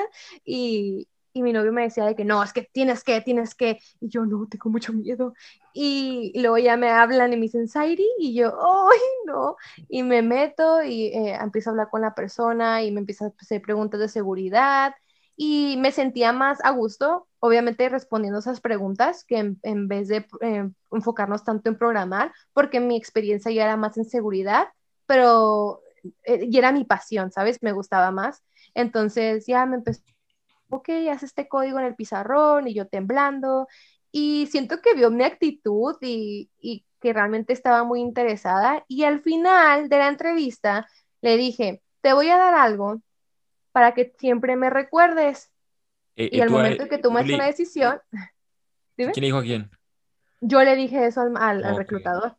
[0.43, 3.81] Y, y mi novio me decía de que no, es que tienes que, tienes que,
[4.01, 5.35] y yo no, tengo mucho miedo.
[5.75, 8.57] Y, luego ya me hablan y me dicen, Sairi, y yo,
[8.91, 9.57] ¡ay, no!
[9.89, 13.35] Y me meto y eh, empiezo a hablar con la persona y me empiezan a
[13.41, 14.95] hacer preguntas de seguridad
[15.37, 20.71] y me sentía más a gusto, obviamente respondiendo esas preguntas, que en, vez de eh,
[20.93, 24.69] enfocarnos tanto en programar, porque mi experiencia ya era más en seguridad,
[25.07, 25.81] pero
[26.25, 27.63] eh, y era mi pasión, ¿sabes?
[27.63, 28.45] Me gustaba más.
[28.75, 30.03] Entonces ya me empezó
[30.75, 33.69] ok, hace este código en el pizarrón y yo temblando.
[34.11, 38.85] Y siento que vio mi actitud y, y que realmente estaba muy interesada.
[38.89, 40.89] Y al final de la entrevista
[41.21, 43.01] le dije, te voy a dar algo
[43.73, 45.51] para que siempre me recuerdes.
[46.17, 48.01] Eh, y, al momento que tomes una decisión...
[48.97, 49.71] ¿Quién dijo a quién?
[50.41, 52.37] Yo le dije eso al, al, reclutador.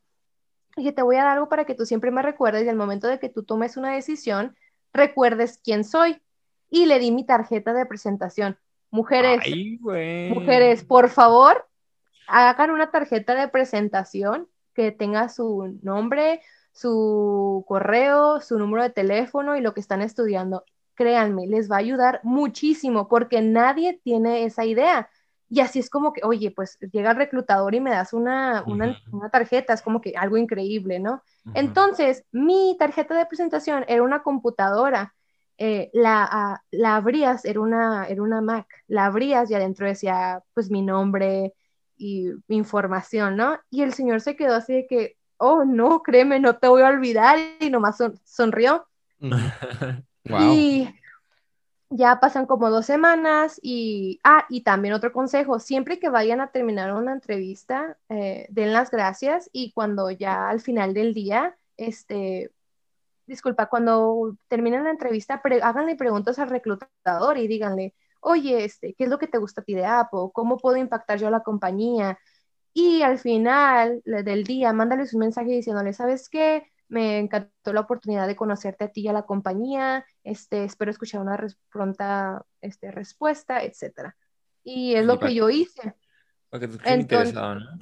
[0.77, 3.07] Dije, te voy a dar algo para que tú siempre me recuerdes y al momento
[3.07, 4.55] de que tú tomes una decisión,
[4.93, 6.21] recuerdes quién soy
[6.69, 8.57] y le di mi tarjeta de presentación.
[8.91, 9.41] Mujeres,
[9.81, 11.67] mujeres, por favor,
[12.27, 16.41] hagan una tarjeta de presentación que tenga su nombre,
[16.71, 20.63] su correo, su número de teléfono y lo que están estudiando.
[20.93, 25.09] Créanme, les va a ayudar muchísimo porque nadie tiene esa idea.
[25.49, 29.29] Y así es como que, oye, pues llega el reclutador y me das una, una,
[29.31, 31.21] tarjeta, es como que algo increíble, ¿no?
[31.53, 35.14] Entonces, mi tarjeta de presentación era una computadora
[35.57, 40.43] eh, la, ah, la, abrías, era una, era una Mac, la abrías y adentro decía
[40.53, 41.53] pues mi nombre
[41.97, 43.59] y mi información, ¿no?
[43.69, 46.89] Y el señor se quedó así de que, oh, no, créeme, no te voy a
[46.89, 48.87] olvidar y nomás sonrió.
[50.27, 50.89] Y
[51.91, 56.51] ya pasan como dos semanas y, ah, y también otro consejo, siempre que vayan a
[56.51, 62.51] terminar una entrevista, eh, den las gracias y cuando ya al final del día, este,
[63.25, 69.09] disculpa, cuando terminen la entrevista, háganle preguntas al reclutador y díganle, oye, este, ¿qué es
[69.09, 70.29] lo que te gusta a ti de Apple?
[70.33, 72.17] ¿Cómo puedo impactar yo a la compañía?
[72.73, 76.69] Y al final del día, mándales un mensaje diciéndole, ¿sabes qué?
[76.87, 80.05] Me encantó la oportunidad de conocerte a ti y a la compañía.
[80.23, 81.37] Este, espero escuchar una
[81.71, 84.13] pronta este, respuesta, etc.
[84.63, 85.95] Y es lo que yo hice.
[86.49, 87.79] Porque tú interesado, ¿no?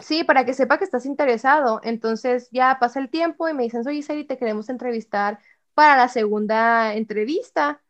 [0.00, 1.80] Sí, para que sepa que estás interesado.
[1.82, 5.38] Entonces ya pasa el tiempo y me dicen, oye, Sari, te queremos entrevistar
[5.74, 7.82] para la segunda entrevista.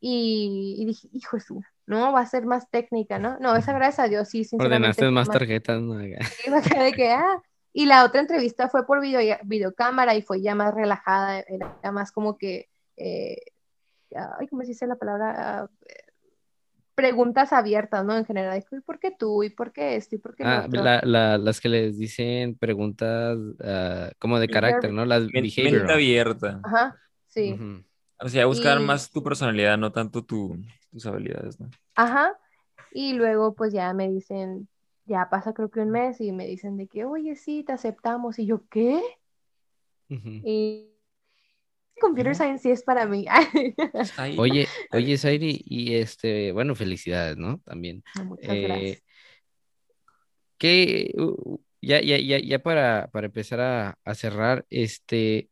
[0.00, 3.38] Y, dije, hijo de su, no, va a ser más técnica, ¿no?
[3.38, 5.94] No, esa gracias a Dios, sí, Ordenaste más, tarjetas, ¿no?
[5.96, 7.40] de que, ah.
[7.72, 12.12] Y la otra entrevista fue por video, videocámara y fue ya más relajada, era más
[12.12, 13.38] como que, eh,
[14.38, 15.70] ay, ¿cómo se dice la palabra?
[16.94, 18.16] Preguntas abiertas, ¿no?
[18.16, 19.42] En general, ¿y por qué tú?
[19.42, 20.16] ¿Y por qué esto?
[20.16, 20.66] ¿Y por qué ah,
[21.02, 25.04] las que les dicen preguntas uh, como de carácter, ¿no?
[25.04, 25.72] Las behavioral.
[25.72, 26.60] Mente abierta.
[26.62, 27.58] Ajá, sí.
[28.20, 30.56] O sea, buscar más tu personalidad, no tanto tu,
[30.90, 31.70] tus habilidades, ¿no?
[31.94, 32.38] Ajá.
[32.92, 34.68] Y luego, pues ya me dicen,
[35.06, 38.38] ya pasa creo que un mes y me dicen de que, oye, sí, te aceptamos.
[38.38, 39.02] Y yo, ¿qué?
[40.08, 40.91] Y
[42.02, 43.24] Computer Science sí es para mí.
[44.38, 47.60] oye, oye, Sairi, y este, bueno, felicidades, ¿no?
[47.64, 48.02] También.
[48.24, 49.02] Muchas eh, gracias.
[50.58, 51.14] Que
[51.80, 53.60] ya, ya, ya, ya para, para empezar
[54.04, 55.48] a, cerrar, este,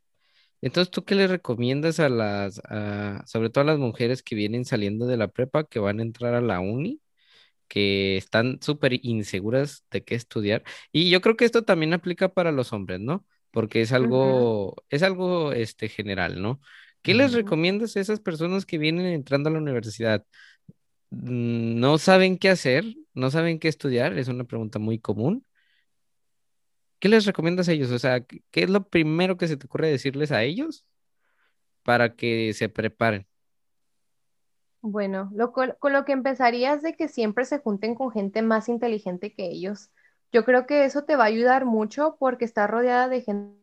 [0.61, 2.61] entonces, ¿tú qué le recomiendas a las,
[3.27, 6.35] sobre todo a las mujeres que vienen saliendo de la prepa, que van a entrar
[6.35, 7.01] a la uni?
[7.71, 10.65] que están súper inseguras de qué estudiar.
[10.91, 13.25] Y yo creo que esto también aplica para los hombres, ¿no?
[13.51, 16.61] Porque es algo, es algo este, general, ¿no?
[17.03, 20.25] ¿Qué les recomiendas a esas personas que vienen entrando a la universidad?
[21.11, 22.85] Mm, ¿No saben qué hacer?
[23.15, 24.19] ¿No saben qué estudiar?
[24.19, 25.45] Es una pregunta muy común.
[26.99, 27.91] ¿Qué les recomiendas a ellos?
[27.91, 30.85] O sea, ¿qué es lo primero que se te ocurre decirles a ellos
[31.83, 33.27] para que se preparen?
[34.83, 38.69] Bueno, lo, con, lo que empezaría es de que siempre se junten con gente más
[38.69, 39.91] inteligente que ellos.
[40.33, 43.61] Yo creo que eso te va a ayudar mucho porque estás rodeada de gente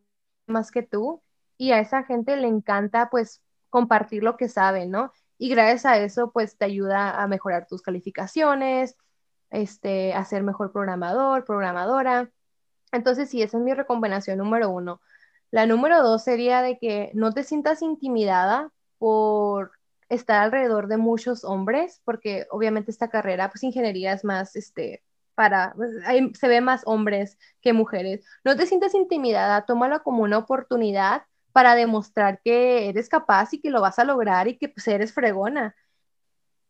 [0.47, 1.21] más que tú
[1.57, 5.11] y a esa gente le encanta pues compartir lo que saben, ¿no?
[5.37, 8.95] Y gracias a eso pues te ayuda a mejorar tus calificaciones,
[9.49, 12.31] este, a ser mejor programador, programadora.
[12.91, 15.01] Entonces sí, esa es mi recomendación número uno.
[15.51, 19.71] La número dos sería de que no te sientas intimidada por
[20.09, 25.03] estar alrededor de muchos hombres, porque obviamente esta carrera, pues ingeniería es más, este,
[25.37, 25.91] para, pues,
[26.33, 28.25] se ve más hombres que mujeres.
[28.43, 31.21] No te sientas intimidada, tómalo como una oportunidad
[31.51, 35.13] para demostrar que eres capaz y que lo vas a lograr y que pues eres
[35.13, 35.75] fregona.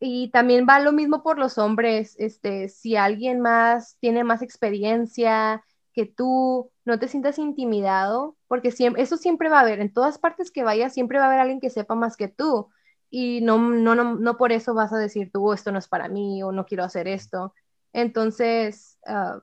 [0.02, 5.64] Y también va lo mismo por los hombres, este, si alguien más tiene más experiencia
[5.94, 10.18] que tú, no te sientas intimidado, porque siempre, eso siempre va a haber, en todas
[10.20, 12.70] partes que vayas, siempre va a haber alguien que sepa más que tú.
[13.10, 15.88] Y no, no, no, no por eso vas a decir tú, oh, esto no es
[15.88, 17.54] para mí o no quiero hacer esto.
[17.94, 19.42] Entonces, ah,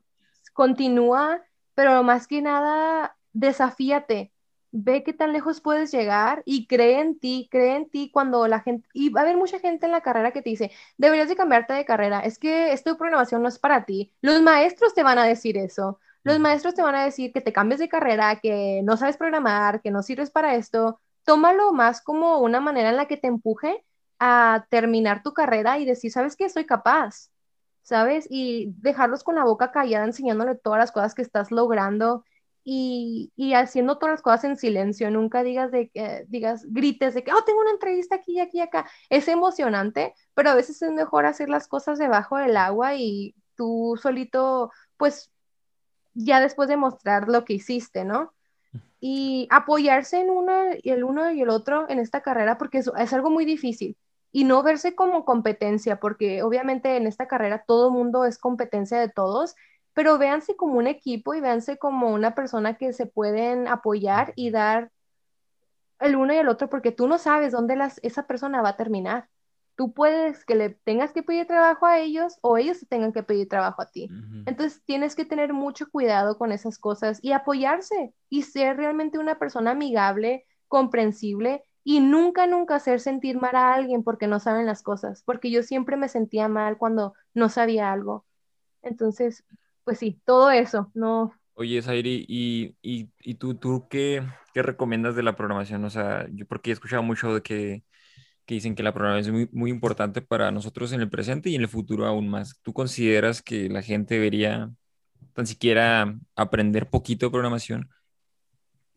[0.53, 1.43] continúa,
[1.75, 4.33] pero más que nada, desafíate
[4.77, 8.59] ve qué tan lejos puedes llegar y cree en ti, cree en ti cuando la
[8.59, 11.37] gente, y va a haber mucha gente en la carrera que te dice, deberías de
[11.37, 14.13] cambiarte de carrera, es que esto de programación no es para ti.
[14.21, 17.53] Los maestros te van a decir eso, los maestros te van a decir que te
[17.53, 20.99] cambies de carrera, que no sabes programar, que no sirves para esto.
[21.25, 23.85] Tómalo más como una manera en la que te empuje
[24.19, 26.49] a terminar tu carrera y decir, ¿sabes qué?
[26.49, 27.31] Soy capaz,
[27.85, 28.27] ¿sabes?
[28.31, 32.25] Y dejarlos con la boca callada enseñándole todas las cosas que estás logrando
[32.65, 37.33] y, haciendo todas las cosas en silencio, nunca digas de que, digas, grites de que,
[37.33, 38.89] oh, tengo una entrevista aquí, aquí, acá.
[39.11, 43.99] Es emocionante, pero a veces es mejor hacer las cosas debajo del agua y tú
[44.03, 45.31] solito, pues,
[46.15, 48.33] ya después de mostrar lo que hiciste, ¿no?
[49.01, 52.91] Y apoyarse en uno y el uno y el otro en esta carrera, porque es,
[52.99, 53.99] es algo muy difícil.
[54.35, 59.09] Y no verse como competencia, porque obviamente en esta carrera todo mundo es competencia de
[59.09, 59.55] todos
[59.95, 64.51] pero véanse como un equipo y véanse como una persona que se pueden apoyar y
[64.51, 64.91] dar
[66.01, 68.77] el uno y el otro, porque tú no sabes dónde las, esa persona va a
[68.77, 69.29] terminar.
[69.77, 73.23] Tú puedes que le tengas que pedir trabajo a ellos o ellos te tengan que
[73.23, 74.09] pedir trabajo a ti.
[74.47, 79.39] Entonces tienes que tener mucho cuidado con esas cosas y apoyarse y ser realmente una
[79.39, 84.83] persona amigable, comprensible y nunca, nunca hacer sentir mal a alguien porque no saben las
[84.83, 88.25] cosas, porque yo siempre me sentía mal cuando no sabía algo.
[88.83, 89.45] Entonces,
[89.85, 91.33] pues sí, todo eso, no.
[91.55, 94.23] Oye, Zairi, ¿y, y, tú, tú qué,
[94.55, 95.85] qué, recomiendas de la programación?
[95.85, 97.85] O sea, yo porque he escuchado mucho de que,
[98.47, 101.55] que dicen que la programación es muy, muy importante para nosotros en el presente y
[101.55, 102.59] en el futuro aún más.
[102.63, 104.73] ¿Tú consideras que la gente debería
[105.35, 107.91] tan siquiera aprender poquito de programación?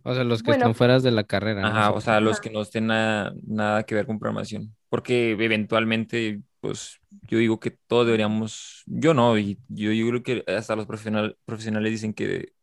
[0.08, 1.68] O sea, los que están fuera de la carrera.
[1.68, 4.74] Ajá, o sea, los que no estén nada, nada que ver con programación.
[4.90, 10.44] Porque eventualmente pues yo digo que todos deberíamos, yo no, y yo, yo creo que
[10.54, 12.54] hasta los profesional, profesionales dicen que,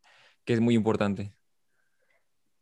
[0.44, 1.32] que es muy importante.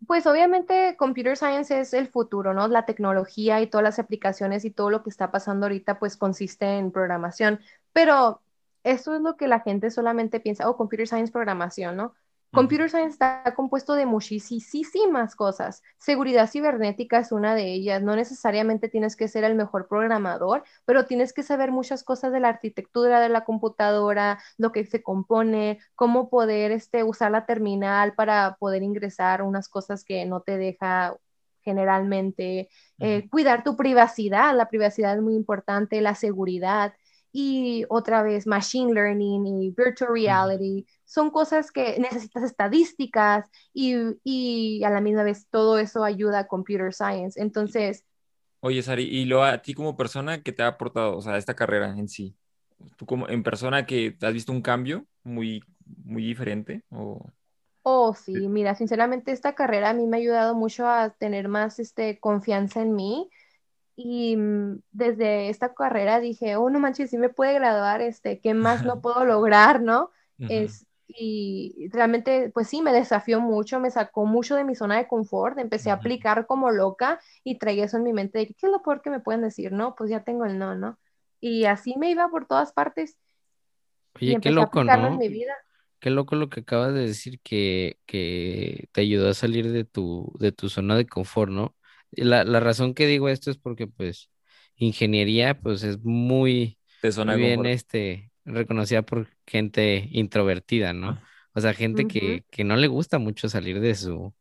[0.07, 2.67] Pues obviamente Computer Science es el futuro, ¿no?
[2.67, 6.79] La tecnología y todas las aplicaciones y todo lo que está pasando ahorita pues consiste
[6.79, 7.61] en programación,
[7.93, 8.43] pero
[8.83, 12.15] eso es lo que la gente solamente piensa, oh, Computer Science programación, ¿no?
[12.55, 15.83] Computer Science está compuesto de muchísimas cosas.
[15.97, 18.03] Seguridad cibernética es una de ellas.
[18.03, 22.41] No necesariamente tienes que ser el mejor programador, pero tienes que saber muchas cosas de
[22.41, 28.13] la arquitectura de la computadora, lo que se compone, cómo poder este, usar la terminal
[28.15, 31.17] para poder ingresar unas cosas que no te deja
[31.63, 32.69] generalmente.
[32.99, 36.93] Eh, cuidar tu privacidad, la privacidad es muy importante, la seguridad
[37.33, 40.87] y otra vez machine learning y virtual reality.
[41.05, 46.47] Son cosas que necesitas estadísticas y, y, a la misma vez todo eso ayuda a
[46.47, 47.41] computer science.
[47.41, 48.05] Entonces...
[48.61, 51.55] Oye, Sari, ¿y lo a ti como persona que te ha aportado, o sea, esta
[51.55, 52.37] carrera en sí?
[52.97, 55.65] ¿Tú como en persona que has visto un cambio muy,
[56.05, 56.83] muy diferente?
[56.91, 57.27] O...
[57.83, 61.81] Oh, sí, mira, sinceramente esta carrera a mí me ha ayudado mucho a tener más
[61.81, 63.29] este, confianza en mí
[63.97, 68.55] y mm, desde esta carrera dije, oh, no manches, sí me puede graduar, este, ¿qué
[68.55, 70.11] más no puedo lograr, no?
[70.49, 75.07] es, y realmente, pues sí, me desafió mucho, me sacó mucho de mi zona de
[75.07, 78.71] confort, empecé a aplicar como loca y traía eso en mi mente de qué es
[78.71, 80.99] lo peor que me pueden decir, no, pues ya tengo el no, ¿no?
[81.41, 83.19] Y así me iba por todas partes.
[84.15, 85.07] Oye, qué loco, ¿no?
[85.07, 85.55] En mi vida.
[85.99, 90.33] Qué loco lo que acabas de decir que, que te ayudó a salir de tu,
[90.39, 91.75] de tu zona de confort, ¿no?
[92.13, 94.31] La, la razón que digo esto es porque pues
[94.77, 96.79] ingeniería pues es muy,
[97.37, 101.21] bien este, reconocida por gente introvertida, ¿no?
[101.55, 104.35] O sea, gente que, que, no le gusta mucho salir de su,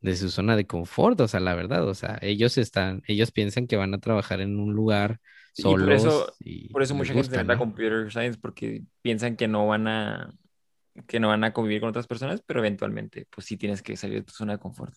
[0.00, 3.66] de su zona de confort, o sea, la verdad, o sea, ellos están, ellos piensan
[3.66, 5.20] que van a trabajar en un lugar
[5.54, 5.86] solos.
[5.86, 6.34] por eso,
[6.72, 10.34] por eso mucha gente entra a computer science porque piensan que no van a
[11.06, 14.18] que no van a convivir con otras personas, pero eventualmente, pues sí tienes que salir
[14.18, 14.94] de tu zona de confort.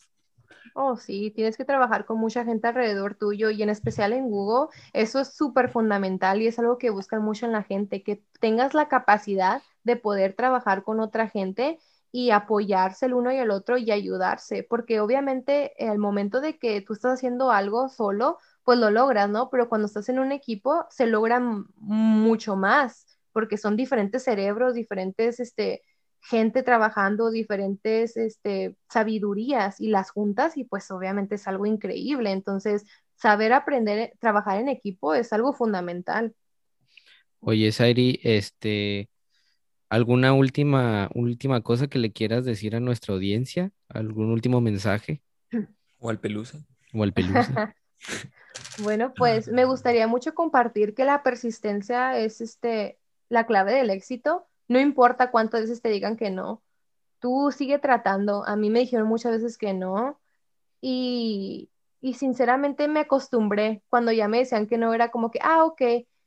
[0.74, 4.70] Oh, sí, tienes que trabajar con mucha gente alrededor tuyo y en especial en Google,
[4.94, 8.74] eso es súper fundamental y es algo que buscan mucho en la gente, que tengas
[8.74, 11.78] la capacidad de poder trabajar con otra gente
[12.12, 16.82] y apoyarse el uno y el otro y ayudarse, porque obviamente el momento de que
[16.82, 19.50] tú estás haciendo algo solo, pues lo logras, ¿no?
[19.50, 25.40] Pero cuando estás en un equipo se logra mucho más, porque son diferentes cerebros, diferentes,
[25.40, 25.82] este,
[26.22, 32.32] gente trabajando diferentes este, sabidurías y las juntas y pues obviamente es algo increíble.
[32.32, 36.34] Entonces, saber aprender, trabajar en equipo es algo fundamental.
[37.40, 39.10] Oye, Sairi, este,
[39.90, 43.72] ¿alguna última, última cosa que le quieras decir a nuestra audiencia?
[43.90, 45.22] ¿Algún último mensaje?
[46.00, 46.60] O al pelusa.
[46.94, 47.76] O al pelusa.
[48.84, 54.48] bueno, pues me gustaría mucho compartir que la persistencia es este, la clave del éxito
[54.72, 56.64] no importa cuántas veces te digan que no,
[57.20, 58.46] tú sigue tratando.
[58.48, 60.20] A mí me dijeron muchas veces que no
[60.82, 61.70] y,
[62.16, 63.84] sinceramente me acostumbré.
[63.90, 65.82] Cuando ya me decían que no, era como que, ah, ok.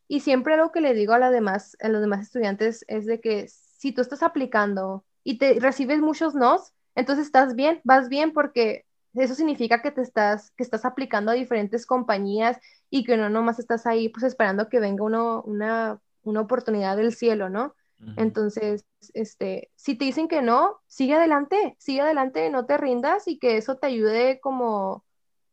[0.09, 3.21] Y siempre lo que le digo a, la demás, a los demás estudiantes es de
[3.21, 8.33] que si tú estás aplicando y te recibes muchos nos, entonces estás bien, vas bien
[8.33, 8.85] porque
[9.15, 12.59] eso significa que te estás, que estás aplicando a diferentes compañías
[12.91, 17.15] y que no nomás estás ahí pues esperando que venga uno, una, una oportunidad del
[17.15, 17.75] cielo, ¿no?
[18.17, 23.39] Entonces, este, si te dicen que no, sigue adelante, sigue adelante, no te rindas y
[23.39, 25.05] que eso te ayude como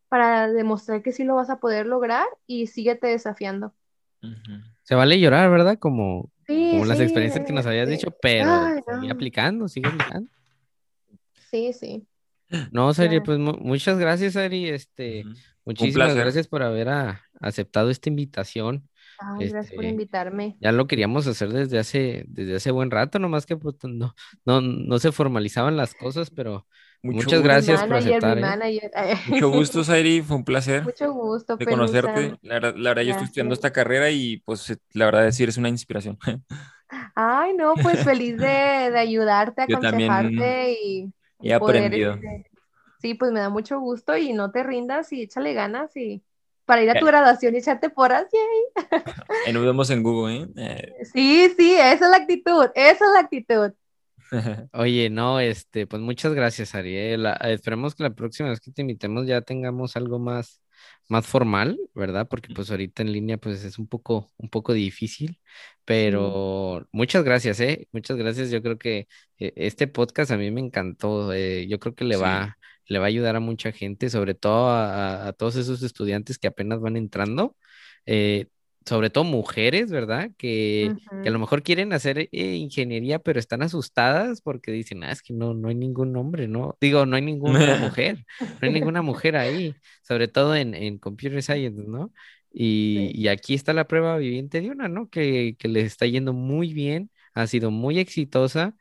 [0.09, 3.73] para demostrar que sí lo vas a poder lograr y síguete desafiando.
[4.83, 5.79] Se vale llorar, ¿verdad?
[5.79, 8.67] Como, como las experiencias que nos habías dicho, pero
[8.99, 10.29] sigue aplicando, sigue aplicando.
[11.49, 12.05] Sí, sí.
[12.71, 14.69] No, Sari, pues muchas gracias, Sari.
[14.69, 15.25] Este,
[15.63, 16.89] muchísimas gracias por haber
[17.39, 18.89] aceptado esta invitación
[19.37, 20.57] gracias por este, invitarme.
[20.59, 24.13] Ya lo queríamos hacer desde hace, desde hace buen rato, nomás que pues, no,
[24.45, 26.67] no, no se formalizaban las cosas, pero
[27.01, 28.37] muchas gracias por aceptar.
[28.37, 29.15] ¿eh?
[29.27, 30.83] Mucho gusto, Sairi, fue un placer.
[30.83, 31.57] Mucho gusto.
[31.57, 32.37] De conocerte.
[32.41, 36.17] La, verdad, yo estoy estudiando esta carrera y pues la verdad decir es una inspiración.
[37.15, 41.13] Ay, no, pues feliz de, de ayudarte, aconsejarte y...
[41.43, 42.13] He aprendido.
[42.13, 42.51] Este,
[42.99, 46.23] sí, pues me da mucho gusto y no te rindas y échale ganas y
[46.71, 47.11] para ir a tu eh.
[47.11, 48.87] graduación y echarte porras, yay.
[49.47, 50.47] Y nos vemos en Google, ¿eh?
[50.55, 50.93] ¿eh?
[51.03, 53.73] Sí, sí, esa es la actitud, esa es la actitud.
[54.71, 57.27] Oye, no, este, pues muchas gracias, Ariel.
[57.41, 60.61] Esperemos que la próxima vez que te invitemos ya tengamos algo más,
[61.09, 62.29] más formal, ¿verdad?
[62.29, 65.41] Porque pues ahorita en línea pues es un poco, un poco difícil,
[65.83, 67.89] pero muchas gracias, ¿eh?
[67.91, 68.49] Muchas gracias.
[68.49, 69.09] Yo creo que
[69.39, 71.35] eh, este podcast a mí me encantó.
[71.35, 72.57] yo creo que le va,
[72.87, 76.79] le va a ayudar a mucha gente, sobre todo a, todos esos estudiantes que apenas
[76.79, 77.55] van entrando,
[78.05, 78.47] eh,
[78.85, 80.31] sobre todo mujeres, ¿verdad?
[80.37, 85.21] Que, a lo mejor quieren hacer eh, ingeniería, pero están asustadas porque dicen, ah, es
[85.21, 86.77] que no, no hay ningún hombre, ¿no?
[86.81, 91.41] Digo, no hay ninguna mujer, no hay ninguna mujer ahí, sobre todo en, en Computer
[91.43, 92.11] Science, ¿no?
[92.53, 95.09] Y, y, aquí está la prueba viviente de una, ¿no?
[95.09, 98.75] Que, que les está yendo muy bien, ha sido muy exitosa,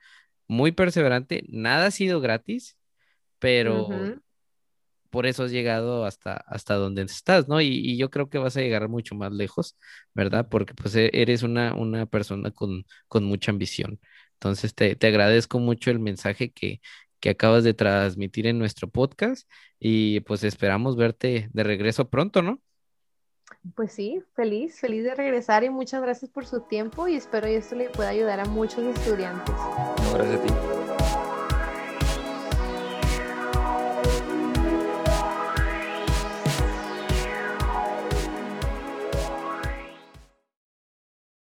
[0.48, 2.76] muy perseverante, nada ha sido gratis,
[3.40, 3.88] pero
[5.10, 7.60] por eso has llegado hasta, hasta donde estás, ¿no?
[7.60, 9.76] Y, yo creo que vas a llegar mucho más lejos,
[10.14, 10.48] ¿verdad?
[10.48, 14.00] Porque pues e, eres una, una persona con, con mucha ambición.
[14.34, 16.80] Entonces te, te agradezco mucho el mensaje que,
[17.18, 22.60] que acabas de transmitir en nuestro podcast y pues esperamos verte de regreso pronto, ¿no?
[23.74, 27.56] Pues sí, feliz, feliz de regresar y muchas gracias por su tiempo y espero que
[27.56, 29.54] esto le pueda ayudar a muchos estudiantes.
[30.14, 30.69] gracias a ti.